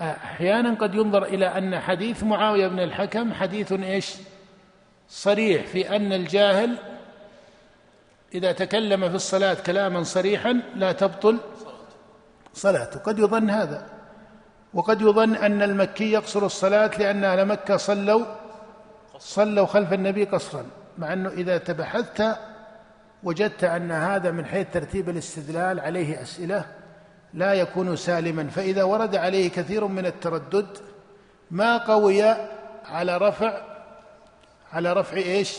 أحيانا 0.00 0.74
قد 0.74 0.94
ينظر 0.94 1.24
إلى 1.24 1.46
أن 1.46 1.78
حديث 1.80 2.24
معاوية 2.24 2.68
بن 2.68 2.80
الحكم 2.80 3.32
حديث 3.32 3.72
إيش؟ 3.72 4.14
صريح 5.08 5.66
في 5.66 5.96
أن 5.96 6.12
الجاهل 6.12 6.78
إذا 8.34 8.52
تكلم 8.52 9.08
في 9.08 9.14
الصلاة 9.14 9.54
كلاما 9.54 10.02
صريحا 10.02 10.60
لا 10.76 10.92
تبطل 10.92 11.38
صلاته. 12.54 13.00
قد 13.00 13.18
يظن 13.18 13.50
هذا. 13.50 13.86
وقد 14.74 15.00
يظن 15.00 15.36
أن 15.36 15.62
المكي 15.62 16.12
يقصر 16.12 16.46
الصلاة 16.46 16.90
لأن 16.98 17.24
أهل 17.24 17.44
مكة 17.44 17.76
صلوا 17.76 18.24
صلوا 19.18 19.66
خلف 19.66 19.92
النبي 19.92 20.24
قصرا 20.24 20.66
مع 20.98 21.12
أنه 21.12 21.28
إذا 21.28 21.58
تبحثت 21.58 22.36
وجدت 23.22 23.64
أن 23.64 23.90
هذا 23.90 24.30
من 24.30 24.46
حيث 24.46 24.66
ترتيب 24.72 25.08
الاستدلال 25.08 25.80
عليه 25.80 26.22
أسئلة 26.22 26.64
لا 27.34 27.54
يكون 27.54 27.96
سالما. 27.96 28.48
فإذا 28.48 28.82
ورد 28.82 29.16
عليه 29.16 29.50
كثير 29.50 29.86
من 29.86 30.06
التردد 30.06 30.66
ما 31.50 31.76
قوي 31.76 32.22
على 32.84 33.16
رفع 33.16 33.60
على 34.72 34.92
رفع 34.92 35.16
إيش؟ 35.16 35.58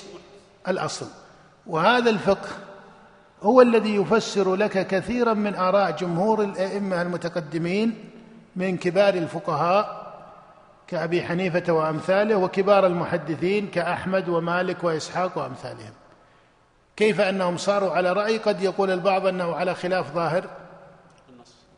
الأصل. 0.68 1.08
وهذا 1.68 2.10
الفقه 2.10 2.50
هو 3.44 3.62
الذي 3.62 3.96
يفسر 3.96 4.56
لك 4.56 4.88
كثيرا 4.88 5.34
من 5.34 5.56
آراء 5.56 5.92
جمهور 5.92 6.44
الأئمة 6.44 7.02
المتقدمين 7.02 8.12
من 8.56 8.78
كبار 8.78 9.14
الفقهاء 9.14 10.06
كأبي 10.88 11.24
حنيفة 11.24 11.74
وأمثاله 11.74 12.36
وكبار 12.36 12.86
المحدثين 12.86 13.68
كأحمد 13.68 14.30
ومالك 14.30 14.84
وإسحاق 14.84 15.38
وأمثالهم. 15.38 15.94
كيف 16.96 17.22
أنهم 17.22 17.58
صاروا 17.58 17.92
على 17.92 18.14
رأي؟ 18.14 18.38
قد 18.38 18.62
يقول 18.62 18.92
البعض 18.92 19.28
أنه 19.28 19.56
على 19.56 19.76
خلاف 19.76 20.14
ظاهر 20.14 20.50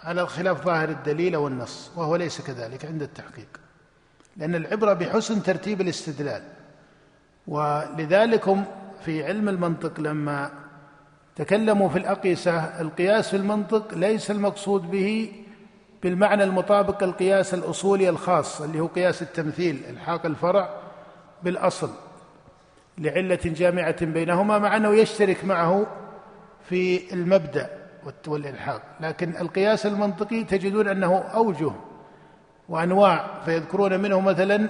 على 0.04 0.28
خلاف 0.28 0.66
ظاهر 0.66 0.90
الدليل 0.90 1.38
والنص 1.38 1.92
وهو 1.96 2.16
ليس 2.16 2.42
كذلك 2.42 2.86
عند 2.86 3.02
التحقيق. 3.02 3.48
لأن 4.38 4.56
العبرة 4.56 4.94
بحسن 4.94 5.44
ترتيب 5.44 5.82
الاستدلال 5.82 6.44
ولذلك 7.48 8.48
هم 8.48 8.66
في 9.02 9.26
علم 9.26 9.50
المنطق 9.50 10.00
لما 10.00 10.52
تكلموا 11.36 11.90
في 11.90 11.98
الأقيسة 11.98 12.58
القياس 12.82 13.30
في 13.30 13.38
المنطق 13.38 13.94
ليس 13.94 14.32
المقصود 14.32 14.92
به 14.92 15.32
بالمعنى 16.04 16.44
المطابق 16.44 17.04
القياس 17.04 17.54
الأصولي 17.54 18.10
الخاص 18.10 18.62
اللي 18.62 18.80
هو 18.80 18.88
قياس 18.88 19.22
التمثيل 19.22 19.82
إلحاق 19.90 20.26
الفرع 20.26 20.70
بالأصل 21.44 21.90
لعلة 22.98 23.40
جامعة 23.46 24.06
بينهما 24.06 24.60
مع 24.60 24.78
أنه 24.78 24.96
يشترك 24.96 25.46
معه 25.46 25.86
في 26.70 27.14
المبدأ 27.14 27.70
والإلحاق. 28.28 28.82
لكن 29.00 29.38
القياس 29.38 29.86
المنطقي 29.86 30.44
تجدون 30.44 30.88
أنه 30.88 31.18
أوجه 31.18 31.72
وأنواع 32.70 33.42
فيذكرون 33.46 34.00
منه 34.00 34.20
مثلا 34.20 34.70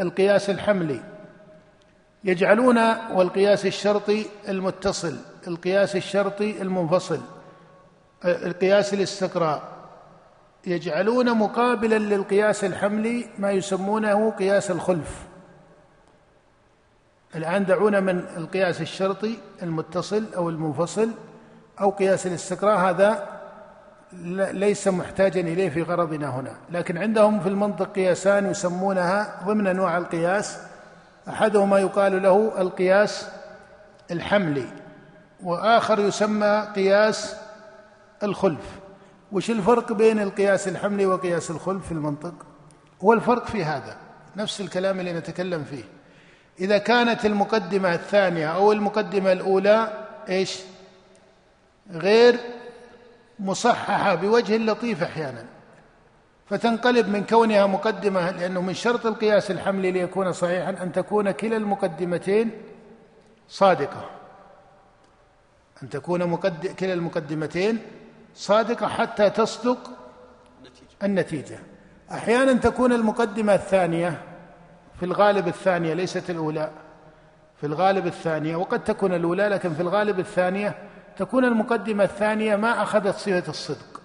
القياس 0.00 0.50
الحملي. 0.50 1.00
يجعلون 2.24 2.78
والقياس 3.12 3.66
الشرطي 3.66 4.26
المتصل 4.48 5.16
القياس 5.46 5.96
الشرطي 5.96 6.62
المنفصل 6.62 7.20
القياس 8.24 8.94
الاستقراء 8.94 9.62
يجعلون 10.66 11.38
مقابلا 11.38 11.98
للقياس 11.98 12.64
الحملي 12.64 13.26
ما 13.38 13.50
يسمونه 13.50 14.30
قياس 14.30 14.70
الخلف. 14.70 15.26
الآن 17.34 17.64
دعونا 17.64 18.00
من 18.00 18.18
القياس 18.36 18.80
الشرطي 18.80 19.38
المتصل 19.62 20.24
أو 20.36 20.48
المنفصل 20.48 21.10
أو 21.80 21.90
قياس 21.90 22.26
الاستقراء 22.26 22.78
هذا 22.78 23.38
ليس 24.52 24.88
محتاجا 24.88 25.40
إليه 25.40 25.68
في 25.68 25.82
غرضنا 25.82 26.28
هنا 26.28 26.56
لكن 26.70 26.98
عندهم 26.98 27.40
في 27.40 27.48
المنطق 27.48 27.92
قياسان 27.92 28.50
يسمونها 28.50 29.42
ضمن 29.46 29.66
أنواع 29.66 29.98
القياس. 29.98 30.58
أحدهما 31.28 31.78
يقال 31.78 32.22
له 32.22 32.60
القياس 32.60 33.28
الحملي 34.10 34.66
وآخر 35.42 36.00
يسمى 36.00 36.68
قياس 36.74 37.36
الخلف. 38.22 38.78
وش 39.32 39.50
الفرق 39.50 39.92
بين 39.92 40.20
القياس 40.20 40.68
الحملي 40.68 41.06
وقياس 41.06 41.50
الخلف 41.50 41.86
في 41.86 41.92
المنطق؟ 41.92 42.34
هو 43.02 43.12
الفرق 43.12 43.46
في 43.46 43.64
هذا 43.64 43.96
نفس 44.36 44.60
الكلام 44.60 45.00
اللي 45.00 45.12
نتكلم 45.12 45.64
فيه. 45.64 45.84
إذا 46.60 46.78
كانت 46.78 47.26
المقدمة 47.26 47.94
الثانية 47.94 48.46
أو 48.46 48.72
المقدمة 48.72 49.32
الأولى 49.32 50.06
إيش؟ 50.28 50.58
غير 51.90 52.36
مصححة 53.38 54.14
بوجه 54.14 54.56
لطيف 54.56 55.02
أحيانا. 55.02 55.44
فتنقلب 56.50 57.08
من 57.08 57.24
كونها 57.24 57.66
مقدمة 57.66 58.30
لأنه 58.30 58.60
من 58.60 58.74
شرط 58.74 59.06
القياس 59.06 59.50
الحملي 59.50 59.90
ليكون 59.90 60.32
صحيحا 60.32 60.70
أن 60.70 60.92
تكون 60.92 61.30
كلا 61.30 61.56
المقدمتين 61.56 62.50
صادقة. 63.48 64.10
أن 65.82 65.88
تكون 65.88 66.24
مقد... 66.24 66.66
كلا 66.66 66.92
المقدمتين 66.92 67.78
صادقة 68.34 68.88
حتى 68.88 69.30
تصدق 69.30 69.90
النتيجة. 71.02 71.58
أحيانا 72.12 72.52
تكون 72.52 72.92
المقدمة 72.92 73.54
الثانية 73.54 74.22
في 74.98 75.04
الغالب 75.04 75.48
الثانية 75.48 75.94
ليست 75.94 76.30
الأولى 76.30 76.70
في 77.60 77.66
الغالب 77.66 78.06
الثانية 78.06 78.56
وقد 78.56 78.84
تكون 78.84 79.14
الأولى 79.14 79.48
لكن 79.48 79.74
في 79.74 79.80
الغالب 79.80 80.18
الثانية 80.18 80.74
تكون 81.16 81.44
المقدمة 81.44 82.04
الثانية 82.04 82.56
ما 82.56 82.82
أخذت 82.82 83.16
صفة 83.16 83.44
الصدق. 83.48 83.97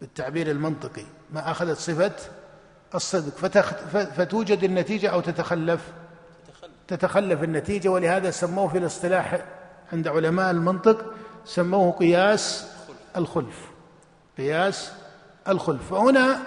بالتعبير 0.00 0.50
المنطقي 0.50 1.04
ما 1.32 1.50
أخذت 1.50 1.78
صفة 1.78 2.12
الصدق 2.94 3.36
فتخ... 3.36 3.74
فتوجد 3.92 4.64
النتيجة 4.64 5.08
أو 5.08 5.20
تتخلف. 5.20 5.80
تتخلف 6.88 7.42
النتيجة 7.42 7.88
ولهذا 7.88 8.30
سموه 8.30 8.68
في 8.68 8.78
الاصطلاح 8.78 9.44
عند 9.92 10.08
علماء 10.08 10.50
المنطق 10.50 11.14
سموه 11.44 11.92
قياس 11.92 12.68
الخلف. 13.16 13.70
قياس 14.38 14.92
الخلف. 15.48 15.94
فهنا 15.94 16.38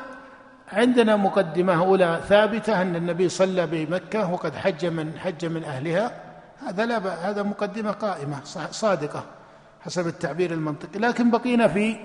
عندنا 0.71 1.15
مقدمة 1.15 1.79
أولى 1.79 2.21
ثابتة 2.29 2.81
أن 2.81 2.95
النبي 2.95 3.29
صلى 3.29 3.67
بمكة 3.67 4.31
وقد 4.31 4.55
حج 4.55 4.85
من 4.85 5.19
حج 5.19 5.45
من 5.45 5.63
أهلها. 5.63 6.21
هذا 6.67 6.85
لا 6.85 7.29
هذا 7.29 7.43
مقدمة 7.43 7.91
قائمة 7.91 8.43
صادقة 8.71 9.23
حسب 9.81 10.07
التعبير 10.07 10.51
المنطقي. 10.51 10.99
لكن 10.99 11.31
بقينا 11.31 11.67
في 11.67 11.97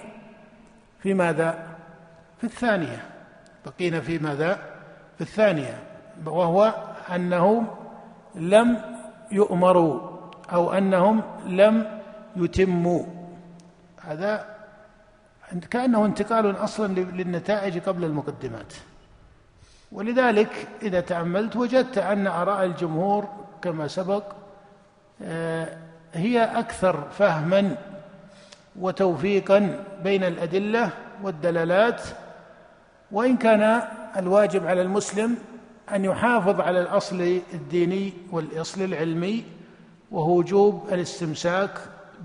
في 1.05 1.14
ماذا؟ 1.14 1.67
في 2.38 2.45
الثانية 2.45 3.05
بقينا 3.67 4.01
في 4.01 4.19
ماذا؟ 4.19 4.59
في 5.14 5.21
الثانية 5.21 5.83
وهو 6.27 6.75
أنهم 7.14 7.67
لم 8.35 8.81
يؤمروا 9.33 10.01
أو 10.53 10.73
أنهم 10.73 11.23
لم 11.47 12.01
يتموا 12.37 13.05
هذا 14.01 14.47
كأنه 15.71 16.07
انتقال 16.07 16.57
أصلا 16.57 16.87
للنتائج 16.95 17.79
قبل 17.79 18.05
المقدمات 18.05 18.75
ولذلك 19.93 20.69
إذا 20.83 21.01
تأملت 21.01 21.57
وجدت 21.57 21.99
أن 21.99 22.27
آراء 22.27 22.64
الجمهور 22.64 23.29
كما 23.62 23.88
سبق 23.88 24.25
آه، 25.23 25.77
هي 26.14 26.45
أكثر 26.45 27.11
فهما 27.11 27.77
وتوفيقا 28.80 29.84
بين 30.04 30.24
الأدلة 30.24 30.90
والدلالات 31.22 32.02
وإن 33.12 33.37
كان 33.37 33.82
الواجب 34.16 34.66
على 34.66 34.82
المسلم 34.82 35.37
أن 35.94 36.04
يحافظ 36.04 36.60
على 36.60 36.80
الأصل 36.80 37.40
الديني 37.54 38.12
والأصل 38.32 38.82
العلمي 38.82 39.44
وهو 40.10 40.37
وجوب 40.38 40.88
الاستمساك 40.92 41.78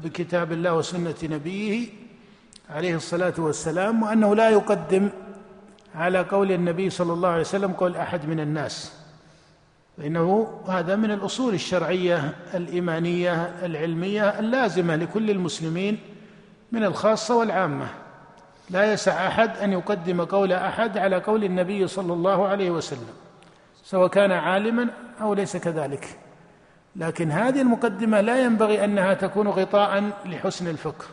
بكتاب 0.04 0.52
الله 0.52 0.74
وسنة 0.76 1.16
نبيه 1.24 1.88
عليه 2.70 2.96
الصلاة 2.96 3.34
والسلام 3.38 4.04
وأنه 4.04 4.36
لا 4.36 4.50
يقدم 4.50 5.10
على 5.96 6.20
قول 6.20 6.52
النبي 6.52 6.90
صلى 6.90 7.14
الله 7.14 7.30
عليه 7.30 7.42
وسلم 7.42 7.72
قول 7.72 7.96
أحد 7.96 8.26
من 8.30 8.40
الناس. 8.40 8.94
فإنه 9.98 10.48
هذا 10.68 10.96
من 10.96 11.12
الأصول 11.12 11.54
الشرعية 11.54 12.36
الإيمانية 12.54 13.34
العلمية 13.66 14.40
اللازمة 14.40 14.96
لكل 14.96 15.30
المسلمين 15.30 15.98
من 16.72 16.84
الخاصة 16.84 17.36
والعامة. 17.36 17.88
لا 18.70 18.94
يسع 18.94 19.28
أحد 19.28 19.58
أن 19.58 19.72
يقدم 19.72 20.26
قول 20.26 20.54
أحد 20.54 20.98
على 20.98 21.16
قول 21.16 21.44
النبي 21.44 21.88
صلى 21.88 22.14
الله 22.14 22.48
عليه 22.48 22.72
وسلم 22.72 23.14
سواء 23.84 24.08
كان 24.08 24.32
عالما 24.32 24.88
أو 25.22 25.34
ليس 25.34 25.58
كذلك. 25.58 26.18
لكن 26.96 27.32
هذه 27.32 27.62
المقدمة 27.62 28.22
لا 28.22 28.44
ينبغي 28.44 28.84
أنها 28.84 29.14
تكون 29.14 29.48
غطاء 29.48 30.12
لحسن 30.26 30.68
الفقه. 30.68 31.06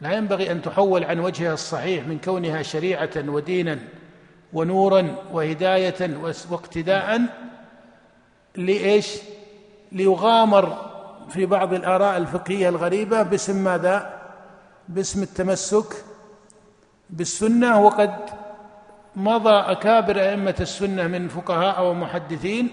لا 0.00 0.12
ينبغي 0.12 0.52
أن 0.52 0.62
تحول 0.62 1.04
عن 1.04 1.20
وجهها 1.20 1.54
الصحيح 1.54 2.06
من 2.06 2.18
كونها 2.18 2.62
شريعة 2.62 3.10
ودينا 3.16 3.78
ونورا 4.52 5.16
وهداية 5.32 6.10
واقتداء 6.50 7.20
لإيش؟ 8.56 9.18
ليغامر 9.92 10.95
في 11.28 11.46
بعض 11.46 11.74
الآراء 11.74 12.16
الفقهية 12.16 12.68
الغريبة 12.68 13.22
باسم 13.22 13.64
ماذا؟ 13.64 14.20
باسم 14.88 15.22
التمسك 15.22 16.04
بالسنة 17.10 17.80
وقد 17.80 18.14
مضى 19.16 19.54
أكابر 19.72 20.20
أئمة 20.20 20.54
السنة 20.60 21.06
من 21.06 21.28
فقهاء 21.28 21.84
ومحدثين 21.84 22.70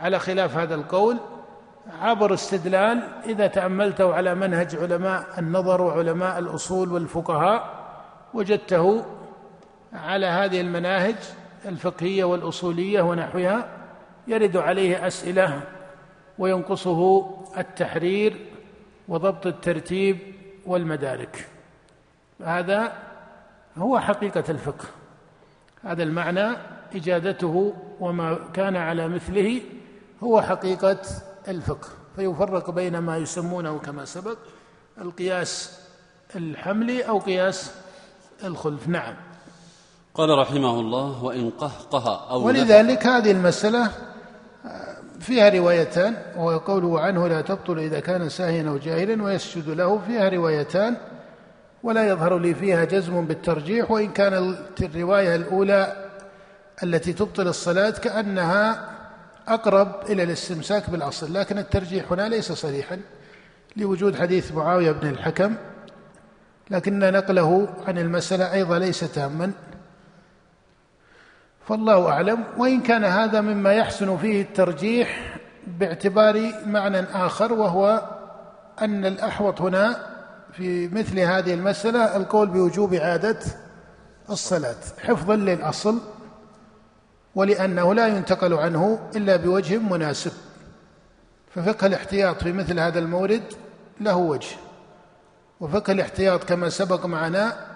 على 0.00 0.18
خلاف 0.18 0.56
هذا 0.56 0.74
القول 0.74 1.16
عبر 2.00 2.34
استدلال 2.34 3.02
إذا 3.26 3.46
تأملته 3.46 4.14
على 4.14 4.34
منهج 4.34 4.76
علماء 4.76 5.24
النظر 5.38 5.82
وعلماء 5.82 6.38
الأصول 6.38 6.92
والفقهاء 6.92 7.80
وجدته 8.34 9.04
على 9.92 10.26
هذه 10.26 10.60
المناهج 10.60 11.16
الفقهية 11.66 12.24
والأصولية 12.24 13.02
ونحوها 13.02 13.68
يرد 14.26 14.56
عليه 14.56 15.06
أسئلة 15.06 15.60
وينقصه 16.40 17.30
التحرير 17.58 18.46
وضبط 19.08 19.46
الترتيب 19.46 20.18
والمدارك. 20.66 21.48
هذا 22.44 22.92
هو 23.76 23.98
حقيقة 23.98 24.44
الفقه. 24.48 24.84
هذا 25.84 26.02
المعنى 26.02 26.56
إجادته 26.94 27.74
وما 28.00 28.38
كان 28.52 28.76
على 28.76 29.08
مثله 29.08 29.60
هو 30.22 30.42
حقيقة 30.42 31.00
الفقه. 31.48 31.88
فيفرق 32.16 32.70
بين 32.70 32.98
ما 32.98 33.16
يسمونه 33.16 33.78
كما 33.78 34.04
سبق 34.04 34.38
القياس 35.00 35.80
الحملي 36.36 37.02
أو 37.02 37.18
قياس 37.18 37.74
الخلف. 38.44 38.88
نعم. 38.88 39.14
قال 40.14 40.38
رحمه 40.38 40.80
الله 40.80 41.24
وإن 41.24 41.50
قهقه 41.50 42.30
أو 42.30 42.46
ولذلك 42.46 43.06
هذه 43.06 43.30
المسألة 43.30 43.90
فيها 45.20 45.48
روايتان 45.48 46.14
وهو 46.36 46.58
قوله 46.58 47.00
عنه 47.00 47.28
لا 47.28 47.40
تبطل 47.40 47.78
إذا 47.78 48.00
كان 48.00 48.28
ساهيا 48.28 48.68
أو 48.68 48.78
جاهلا 48.78 49.22
ويسجد 49.22 49.68
له 49.68 50.00
فيها 50.06 50.28
روايتان 50.28 50.96
ولا 51.82 52.08
يظهر 52.08 52.38
لي 52.38 52.54
فيها 52.54 52.84
جزم 52.84 53.24
بالترجيح 53.26 53.90
وإن 53.90 54.12
كان 54.12 54.56
الرواية 54.80 55.34
الأولى 55.36 56.10
التي 56.82 57.12
تبطل 57.12 57.48
الصلاة 57.48 57.90
كأنها 57.90 58.90
أقرب 59.48 59.92
إلى 60.08 60.22
الاستمساك 60.22 60.90
بالأصل 60.90 61.34
لكن 61.34 61.58
الترجيح 61.58 62.12
هنا 62.12 62.28
ليس 62.28 62.52
صريحا 62.52 63.00
لوجود 63.76 64.16
حديث 64.16 64.52
معاوية 64.52 64.92
بن 64.92 65.08
الحكم 65.08 65.54
لكن 66.70 66.98
نقله 66.98 67.68
عن 67.86 67.98
المسألة 67.98 68.52
أيضا 68.52 68.78
ليس 68.78 69.00
تاما. 69.00 69.52
فالله 71.68 72.08
أعلم 72.08 72.44
وإن 72.56 72.80
كان 72.80 73.04
هذا 73.04 73.40
مما 73.40 73.72
يحسن 73.72 74.16
فيه 74.16 74.42
الترجيح 74.42 75.38
باعتبار 75.66 76.52
معنى 76.66 77.00
آخر 77.00 77.52
وهو 77.52 78.02
أن 78.82 79.06
الأحوط 79.06 79.60
هنا 79.60 80.06
في 80.52 80.88
مثل 80.88 81.18
هذه 81.18 81.54
المسألة 81.54 82.16
القول 82.16 82.48
بوجوب 82.48 82.94
اعاده 82.94 83.38
الصلاة 84.30 84.76
حفظا 85.02 85.36
للأصل 85.36 85.98
ولأنه 87.34 87.94
لا 87.94 88.06
ينتقل 88.06 88.54
عنه 88.54 88.98
إلا 89.16 89.36
بوجه 89.36 89.78
مناسب. 89.78 90.32
ففقه 91.54 91.86
الاحتياط 91.86 92.42
في 92.42 92.52
مثل 92.52 92.80
هذا 92.80 92.98
المورد 92.98 93.42
له 94.00 94.16
وجه 94.16 94.56
وفقه 95.60 95.92
الاحتياط 95.92 96.44
كما 96.44 96.68
سبق 96.68 97.06
معنا 97.06 97.69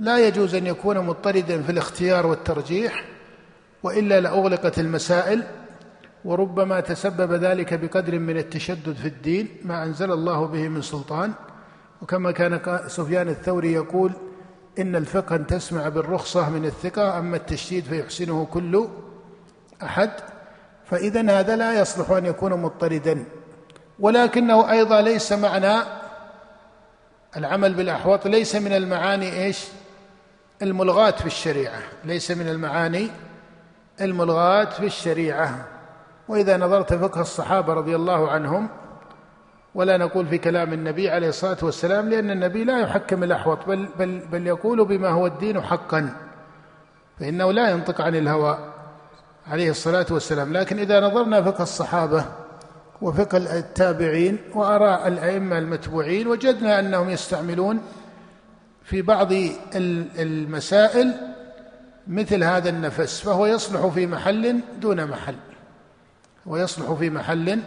لا 0.00 0.18
يجوز 0.18 0.54
أن 0.54 0.66
يكون 0.66 0.98
مضطردا 0.98 1.62
في 1.62 1.72
الاختيار 1.72 2.26
والترجيح 2.26 3.04
وإلا 3.82 4.20
لأغلقت 4.20 4.78
المسائل 4.78 5.42
وربما 6.24 6.80
تسبب 6.80 7.32
ذلك 7.32 7.74
بقدر 7.74 8.18
من 8.18 8.36
التشدد 8.36 8.92
في 8.92 9.08
الدين 9.08 9.48
ما 9.64 9.84
أنزل 9.84 10.12
الله 10.12 10.46
به 10.46 10.68
من 10.68 10.82
سلطان. 10.82 11.32
وكما 12.02 12.30
كان 12.32 12.60
سفيان 12.86 13.28
الثوري 13.28 13.72
يقول 13.72 14.12
إن 14.78 14.96
الفقه 14.96 15.36
أن 15.36 15.46
تسمع 15.46 15.88
بالرخصة 15.88 16.50
من 16.50 16.64
الثقة 16.64 17.18
أما 17.18 17.36
التشديد 17.36 17.84
فيحسنه 17.84 18.44
كل 18.44 18.88
أحد. 19.82 20.10
فاذا 20.84 21.40
هذا 21.40 21.56
لا 21.56 21.80
يصلح 21.80 22.10
أن 22.10 22.26
يكون 22.26 22.52
مضطردا. 22.52 23.24
ولكنه 23.98 24.70
أيضا 24.70 25.00
ليس 25.00 25.32
معنى 25.32 25.82
العمل 27.36 27.74
بالاحواط 27.74 28.26
ليس 28.26 28.56
من 28.56 28.72
المعاني 28.72 29.44
إيش؟ 29.44 29.66
الملغاة 30.62 31.10
في 31.10 31.26
الشريعة 31.26 31.78
ليس 32.04 32.30
من 32.30 32.48
المعاني 32.48 33.10
الملغاة 34.00 34.64
في 34.64 34.86
الشريعة. 34.86 35.66
وإذا 36.28 36.56
نظرت 36.56 36.94
فقه 36.94 37.20
الصحابة 37.20 37.74
رضي 37.74 37.96
الله 37.96 38.30
عنهم 38.30 38.68
ولا 39.74 39.96
نقول 39.96 40.26
في 40.26 40.38
كلام 40.38 40.72
النبي 40.72 41.10
عليه 41.10 41.28
الصلاة 41.28 41.56
والسلام 41.62 42.08
لأن 42.08 42.30
النبي 42.30 42.64
لا 42.64 42.80
يحكم 42.80 43.22
الأحوط 43.22 43.58
بل, 43.66 43.88
بل, 43.98 44.18
بل 44.32 44.46
يقول 44.46 44.84
بما 44.84 45.08
هو 45.08 45.26
الدين 45.26 45.60
حقا 45.60 46.12
فإنه 47.20 47.52
لا 47.52 47.70
ينطق 47.70 48.00
عن 48.00 48.14
الهوى 48.16 48.58
عليه 49.46 49.70
الصلاة 49.70 50.06
والسلام. 50.10 50.52
لكن 50.52 50.78
إذا 50.78 51.00
نظرنا 51.00 51.42
فقه 51.42 51.62
الصحابة 51.62 52.24
وفقه 53.02 53.36
التابعين 53.36 54.38
وآراء 54.54 55.08
الأئمة 55.08 55.58
المتبوعين 55.58 56.26
وجدنا 56.26 56.80
أنهم 56.80 57.10
يستعملون 57.10 57.80
في 58.90 59.02
بعض 59.02 59.32
المسائل 60.18 61.14
مثل 62.06 62.44
هذا 62.44 62.68
النفس 62.68 63.20
فهو 63.20 63.46
يصلح 63.46 63.86
في 63.86 64.06
محل 64.06 64.60
دون 64.80 65.06
محل 65.06 65.34
ويصلح 66.46 66.92
في 66.92 67.10
محل 67.10 67.60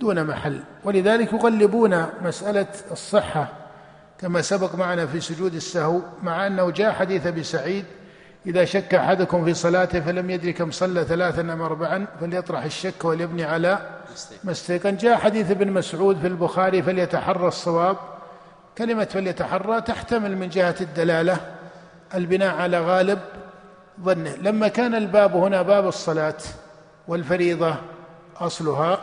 دون 0.00 0.24
محل. 0.24 0.60
ولذلك 0.84 1.32
يغلبون 1.32 2.06
مسألة 2.22 2.66
الصحة 2.90 3.52
كما 4.18 4.42
سبق 4.42 4.74
معنا 4.74 5.06
في 5.06 5.20
سجود 5.20 5.54
السهو 5.54 6.00
مع 6.22 6.46
أنه 6.46 6.70
جاء 6.70 6.92
حديث 6.92 7.26
أبي 7.26 7.42
سعيد 7.42 7.84
إذا 8.46 8.64
شك 8.64 8.94
أحدكم 8.94 9.44
في 9.44 9.54
صلاته 9.54 10.00
فلم 10.00 10.30
يدري 10.30 10.52
كم 10.52 10.70
صلى 10.70 11.04
ثلاثا 11.04 11.40
أم 11.40 11.62
أربعا 11.62 12.06
فليطرح 12.20 12.64
الشك 12.64 13.04
وليبني 13.04 13.44
على 13.44 13.78
ما 14.44 14.52
استيقن 14.52 14.96
جاء 14.96 15.16
حديث 15.16 15.50
ابن 15.50 15.72
مسعود 15.72 16.18
في 16.18 16.26
البخاري 16.26 16.82
فليتحرى 16.82 17.48
الصواب. 17.48 18.15
كلمة 18.78 19.04
فليتحرى 19.04 19.80
تحتمل 19.80 20.36
من 20.36 20.48
جهة 20.48 20.74
الدلالة. 20.80 21.36
البناء 22.14 22.54
على 22.54 22.80
غالب 22.80 23.18
ظنه 24.00 24.36
لما 24.36 24.68
كان 24.68 24.94
الباب 24.94 25.36
هنا 25.36 25.62
باب 25.62 25.88
الصلاة 25.88 26.36
والفريضة 27.08 27.74
أصلها 28.36 28.98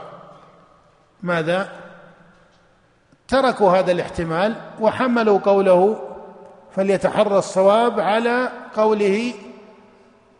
ماذا؟ 1.24 1.70
تركوا 3.28 3.72
هذا 3.72 3.92
الاحتمال 3.92 4.56
وحملوا 4.80 5.40
قوله 5.40 6.10
فليتحرى 6.76 7.38
الصواب 7.38 8.00
على 8.00 8.50
قوله 8.76 9.34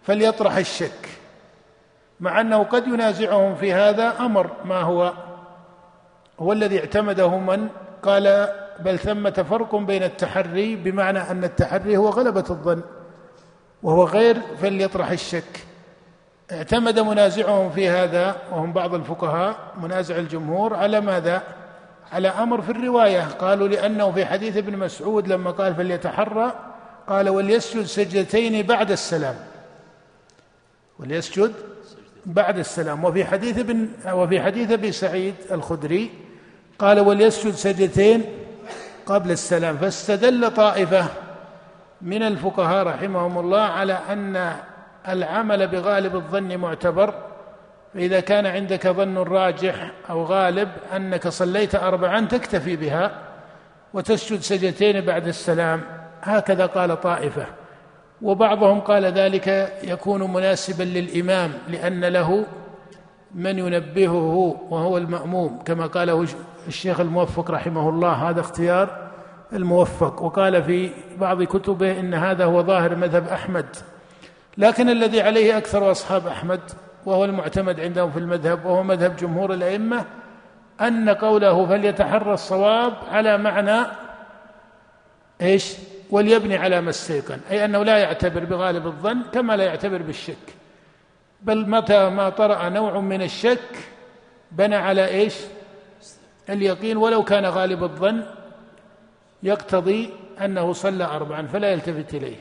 فليطرح 0.04 0.56
الشك. 0.56 1.10
مع 2.20 2.42
أنه 2.42 2.64
قد 2.64 2.88
ينازعهم 2.88 3.56
في 3.56 3.74
هذا 3.74 4.14
أمر. 4.20 4.52
ما 4.66 4.82
هو؟ 4.82 5.14
هو 6.40 6.54
الذي 6.54 6.80
اعتمده 6.80 7.38
من 7.38 7.70
قال 8.04 8.54
بل 8.80 9.00
ثمة 9.00 9.46
فرق 9.50 9.76
بين 9.76 10.04
التحري 10.04 10.76
بمعنى 10.76 11.20
أن 11.20 11.44
التحري 11.44 11.98
هو 11.98 12.10
غلبة 12.10 12.46
الظن 12.50 12.82
وهو 13.84 14.04
غير 14.04 14.38
فليطرح 14.62 15.12
الشك. 15.12 15.66
اعتمد 16.52 17.00
منازعهم 17.00 17.72
في 17.72 17.90
هذا 17.90 18.36
وهم 18.52 18.74
بعض 18.74 18.94
الفقهاء 18.94 19.56
منازع 19.82 20.18
الجمهور 20.18 20.76
على 20.76 21.02
ماذا؟ 21.02 21.44
على 22.12 22.28
أمر 22.28 22.62
في 22.62 22.72
الرواية. 22.72 23.22
قالوا 23.22 23.68
لأنه 23.68 24.12
في 24.12 24.26
حديث 24.26 24.58
ابن 24.58 24.78
مسعود 24.78 25.28
لما 25.28 25.52
قال 25.52 25.76
فليتحرى 25.76 26.54
قال 27.08 27.30
وليسجد 27.30 27.84
سجدتين 27.84 28.66
بعد 28.66 28.92
السلام. 28.92 29.36
وليسجد 31.00 31.54
بعد 32.26 32.60
السلام. 32.60 33.04
وفي 33.04 33.26
حديث 33.26 33.60
ابن 33.60 33.88
وفي 34.14 34.42
حديث 34.42 34.72
أبي 34.72 34.92
سعيد 34.92 35.36
الخدري 35.52 36.12
قال 36.80 37.00
وليسجد 37.00 37.54
سجدتين 37.54 38.24
قبل 39.06 39.32
السلام 39.32 39.78
فاستدل 39.78 40.52
طائفة 40.52 41.06
من 42.02 42.24
الفقهاء 42.24 42.88
رحمهم 42.88 43.38
الله 43.38 43.62
على 43.62 44.00
أن 44.10 44.54
العمل 45.08 45.68
بغالب 45.68 46.16
الظن 46.16 46.58
معتبر 46.58 47.14
فإذا 47.94 48.20
كان 48.20 48.46
عندك 48.46 48.88
ظن 48.88 49.18
راجح 49.18 49.92
أو 50.10 50.24
غالب 50.24 50.70
أنك 50.96 51.28
صليت 51.28 51.76
اربعا 51.76 52.26
تكتفي 52.26 52.76
بها 52.76 53.12
وتسجد 53.94 54.40
سجدتين 54.40 55.02
بعد 55.02 55.28
السلام. 55.28 55.82
هكذا 56.22 56.66
قال 56.66 57.02
طائفة. 57.02 57.46
وبعضهم 58.22 58.80
قال 58.80 59.06
ذلك 59.06 59.74
يكون 59.84 60.34
مناسبا 60.34 60.84
للإمام 60.84 61.54
لأن 61.68 62.06
له 62.06 62.46
من 63.36 63.60
ينبهه 63.60 64.58
وهو 64.70 64.98
المأموم 64.98 65.60
كما 65.66 65.86
قاله 65.88 66.28
الشيخ 66.68 67.00
الموفق 67.00 67.52
رحمه 67.52 67.90
الله 67.90 68.30
هذا 68.30 68.40
اختيار 68.40 69.10
الموفق. 69.54 70.22
وقال 70.22 70.64
في 70.64 70.90
بعض 71.18 71.44
كتبه 71.44 72.00
إن 72.00 72.14
هذا 72.14 72.46
هو 72.46 72.64
ظاهر 72.64 72.96
مذهب 72.96 73.28
أحمد. 73.28 73.66
لكن 74.58 74.90
الذي 74.90 75.22
عليه 75.22 75.58
أكثر 75.58 75.92
أصحاب 75.92 76.28
أحمد 76.28 76.60
وهو 77.06 77.26
المعتمد 77.26 77.80
عندهم 77.80 78.12
في 78.12 78.20
المذهب 78.20 78.66
وهو 78.66 78.84
مذهب 78.84 79.16
جمهور 79.16 79.54
الأئمة 79.54 80.06
أن 80.82 81.10
قوله 81.10 81.66
فليتحرى 81.66 82.34
الصواب 82.34 82.94
على 83.12 83.38
معنى 83.38 83.86
إيش؟ 85.42 85.74
وليبني 86.10 86.58
على 86.58 86.82
ما 86.82 86.90
استيقن. 86.90 87.40
أي 87.52 87.66
أنه 87.66 87.84
لا 87.84 87.98
يعتبر 87.98 88.46
بغالب 88.46 88.88
الظن 88.88 89.22
كما 89.34 89.58
لا 89.58 89.64
يعتبر 89.64 90.02
بالشك. 90.02 90.63
بل 91.44 91.70
متى 91.70 92.10
ما 92.10 92.30
طرأ 92.30 92.70
نوع 92.70 93.00
من 93.00 93.22
الشك 93.22 93.78
بنى 94.52 94.76
على 94.76 95.08
إيش؟ 95.08 95.36
اليقين 96.50 96.98
ولو 96.98 97.24
كان 97.24 97.46
غالب 97.46 97.84
الظن 97.84 98.26
يقتضي 99.44 100.10
أنه 100.42 100.74
صلى 100.74 101.04
اربعا 101.04 101.48
فلا 101.48 101.72
يلتفت 101.72 102.14
إليه. 102.14 102.38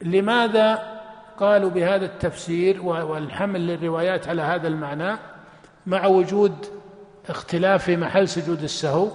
لماذا 0.00 0.94
قالوا 1.38 1.70
بهذا 1.70 2.04
التفسير 2.04 2.82
والحمل 2.82 3.66
للروايات 3.66 4.28
على 4.28 4.42
هذا 4.42 4.68
المعنى؟ 4.68 5.16
مع 5.86 6.06
وجود 6.06 6.66
اختلاف 7.28 7.84
في 7.84 7.96
محل 7.96 8.28
سجود 8.28 8.62
السهو. 8.62 9.10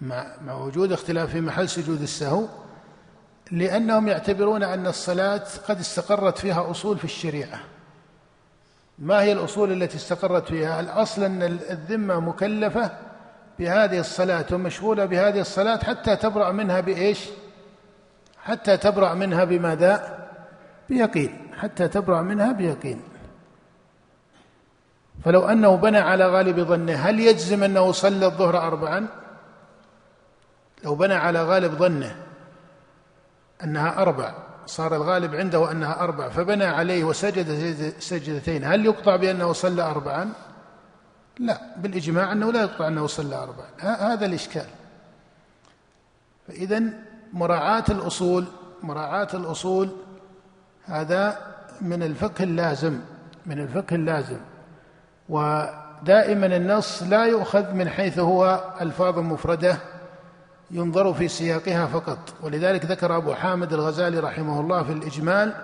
مع, 0.00 0.26
مع 0.44 0.54
وجود 0.54 0.92
اختلاف 0.92 1.30
في 1.30 1.40
محل 1.40 1.68
سجود 1.68 2.02
السهو. 2.02 2.46
لأنهم 3.52 4.08
يعتبرون 4.08 4.62
أن 4.62 4.86
الصلاة 4.86 5.42
قد 5.68 5.78
استقرت 5.78 6.38
فيها 6.38 6.70
أصول 6.70 6.98
في 6.98 7.04
الشريعة. 7.04 7.60
ما 8.98 9.22
هي 9.22 9.32
الأصول 9.32 9.72
التي 9.72 9.96
استقرت 9.96 10.48
فيها؟ 10.48 10.80
الأصل 10.80 11.22
أن 11.22 11.42
الذمة 11.42 12.20
مكلفة 12.20 12.90
بهذه 13.58 13.98
الصلاة 13.98 14.46
ومشغولة 14.52 15.04
بهذه 15.04 15.40
الصلاة 15.40 15.76
حتى 15.76 16.16
تبرأ 16.16 16.52
منها 16.52 16.80
بإيش؟ 16.80 17.28
حتى 18.42 18.76
تبرأ 18.76 19.14
منها 19.14 19.44
بماذا؟ 19.44 20.28
بيقين. 20.88 21.52
حتى 21.58 21.88
تبرأ 21.88 22.22
منها 22.22 22.52
بيقين. 22.52 23.02
فلو 25.24 25.48
أنه 25.48 25.76
بنى 25.76 25.98
على 25.98 26.28
غالب 26.28 26.60
ظنه 26.60 26.94
هل 26.94 27.20
يجزم 27.20 27.62
أنه 27.62 27.92
صلى 27.92 28.26
الظهر 28.26 28.58
أربعا؟ 28.58 29.06
لو 30.84 30.94
بنى 30.94 31.14
على 31.14 31.42
غالب 31.42 31.72
ظنه 31.72 32.16
أنها 33.64 34.02
أربع 34.02 34.34
صار 34.66 34.96
الغالب 34.96 35.34
عنده 35.34 35.70
أنها 35.70 36.00
أربع 36.00 36.28
فبنى 36.28 36.64
عليه 36.64 37.04
وسجد 37.04 37.92
سجدتين. 37.98 38.64
هل 38.64 38.86
يقطع 38.86 39.16
بأنه 39.16 39.52
صلى 39.52 39.82
أربعا؟ 39.82 40.32
لا 41.38 41.60
بالإجماع 41.76 42.32
أنه 42.32 42.52
لا 42.52 42.62
يقطع 42.62 42.88
أنه 42.88 43.06
صلى 43.06 43.36
أربعا. 43.36 43.66
هذا 43.78 44.26
الإشكال. 44.26 44.66
فإذا 46.48 46.82
مراعاة 47.32 47.84
الأصول 47.88 48.46
مراعاة 48.82 49.28
الأصول 49.34 49.88
هذا 50.84 51.38
من 51.80 52.02
الفقه 52.02 52.44
اللازم 52.44 53.00
من 53.46 53.58
الفقه 53.58 53.94
اللازم. 53.94 54.40
ودائما 55.28 56.46
النص 56.46 57.02
لا 57.02 57.24
يؤخذ 57.24 57.72
من 57.72 57.88
حيث 57.88 58.18
هو 58.18 58.64
ألفاظ 58.80 59.18
مفردة. 59.18 59.76
ينظر 60.70 61.14
في 61.14 61.28
سياقها 61.28 61.86
فقط. 61.86 62.34
ولذلك 62.42 62.84
ذكر 62.84 63.16
أبو 63.16 63.34
حامد 63.34 63.72
الغزالي 63.72 64.18
رحمه 64.18 64.60
الله 64.60 64.82
في 64.82 64.92
الإجمال 64.92 65.54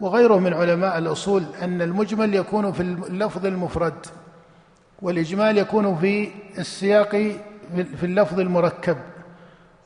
وغيره 0.00 0.38
من 0.38 0.54
علماء 0.54 0.98
الأصول 0.98 1.44
أن 1.62 1.82
المجمل 1.82 2.34
يكون 2.34 2.72
في 2.72 2.80
اللفظ 2.82 3.46
المفرد 3.46 4.06
والإجمال 5.02 5.58
يكون 5.58 5.96
في 5.96 6.30
السياق 6.58 7.10
في 7.96 8.02
اللفظ 8.02 8.40
المركب 8.40 8.96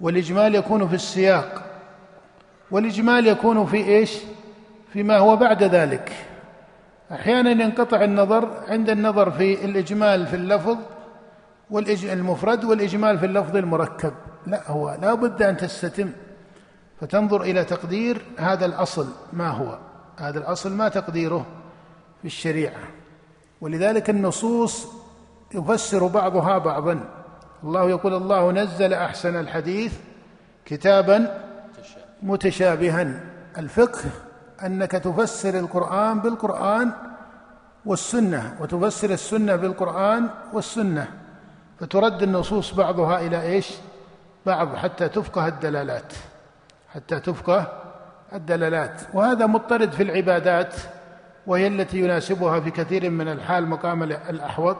والإجمال 0.01 0.55
يكون 0.55 0.89
في 0.89 0.95
السياق 0.95 1.63
والإجمال 2.71 3.27
يكون 3.27 3.67
في 3.67 3.77
إيش؟ 3.77 4.19
فيما 4.93 5.19
هو 5.19 5.37
بعد 5.37 5.63
ذلك. 5.63 6.13
أحيانا 7.13 7.51
ينقطع 7.51 8.05
النظر 8.05 8.49
عند 8.69 8.91
النظر 8.91 9.31
في 9.31 9.65
الإجمال 9.65 10.27
في 10.27 10.37
اللفظ 10.37 10.77
المفرد 12.05 12.65
والإجمال 12.65 13.19
في 13.19 13.27
اللفظ 13.27 13.57
المركب. 13.57 14.13
لا 14.47 14.70
هو؟ 14.70 14.97
لا 15.03 15.14
بد 15.14 15.43
أن 15.43 15.57
تستتم 15.57 16.12
فتنظر 17.01 17.43
إلى 17.43 17.64
تقدير 17.64 18.22
هذا 18.38 18.66
الأصل. 18.66 19.07
ما 19.32 19.49
هو؟ 19.49 19.78
هذا 20.16 20.38
الأصل 20.38 20.72
ما 20.72 20.88
تقديره 20.88 21.47
في 22.20 22.26
الشريعة. 22.26 22.80
ولذلك 23.61 24.11
النصوص 24.11 24.86
يفسر 25.55 26.07
بعضها 26.07 26.59
بعضا. 26.59 27.01
الله 27.64 27.91
يقول 27.91 28.14
الله 28.14 28.53
نزل 28.53 28.95
أحسن 28.95 29.36
الحديث 29.36 29.93
كتابا 30.64 31.45
متشابها. 32.22 33.20
الفقه 33.59 34.01
أنك 34.64 34.91
تفسر 34.91 35.59
القرآن 35.59 36.20
بالقرآن 36.20 36.93
والسنة 37.86 38.57
وتفسر 38.61 39.11
السنة 39.11 39.57
بالقرآن 39.57 40.28
والسنة. 40.53 41.09
فترد 41.80 42.22
النصوص 42.22 42.74
بعضها 42.74 43.20
إلى 43.20 43.43
إيش؟ 43.43 43.70
بعض 44.47 44.76
حتى 44.76 45.09
تفقه 45.09 45.47
الدلالات 45.47 46.12
حتى 46.95 47.20
تفقه 47.20 47.72
الدلالات. 48.32 49.01
وهذا 49.14 49.47
مضطرد 49.47 49.93
في 49.93 50.03
العبادات 50.03 50.74
وهي 51.47 51.66
التي 51.66 51.99
يناسبها 51.99 52.61
في 52.61 52.70
كثير 52.70 53.11
من 53.11 53.28
الحال 53.28 53.66
مقام 53.66 54.03
الأحوط. 54.03 54.76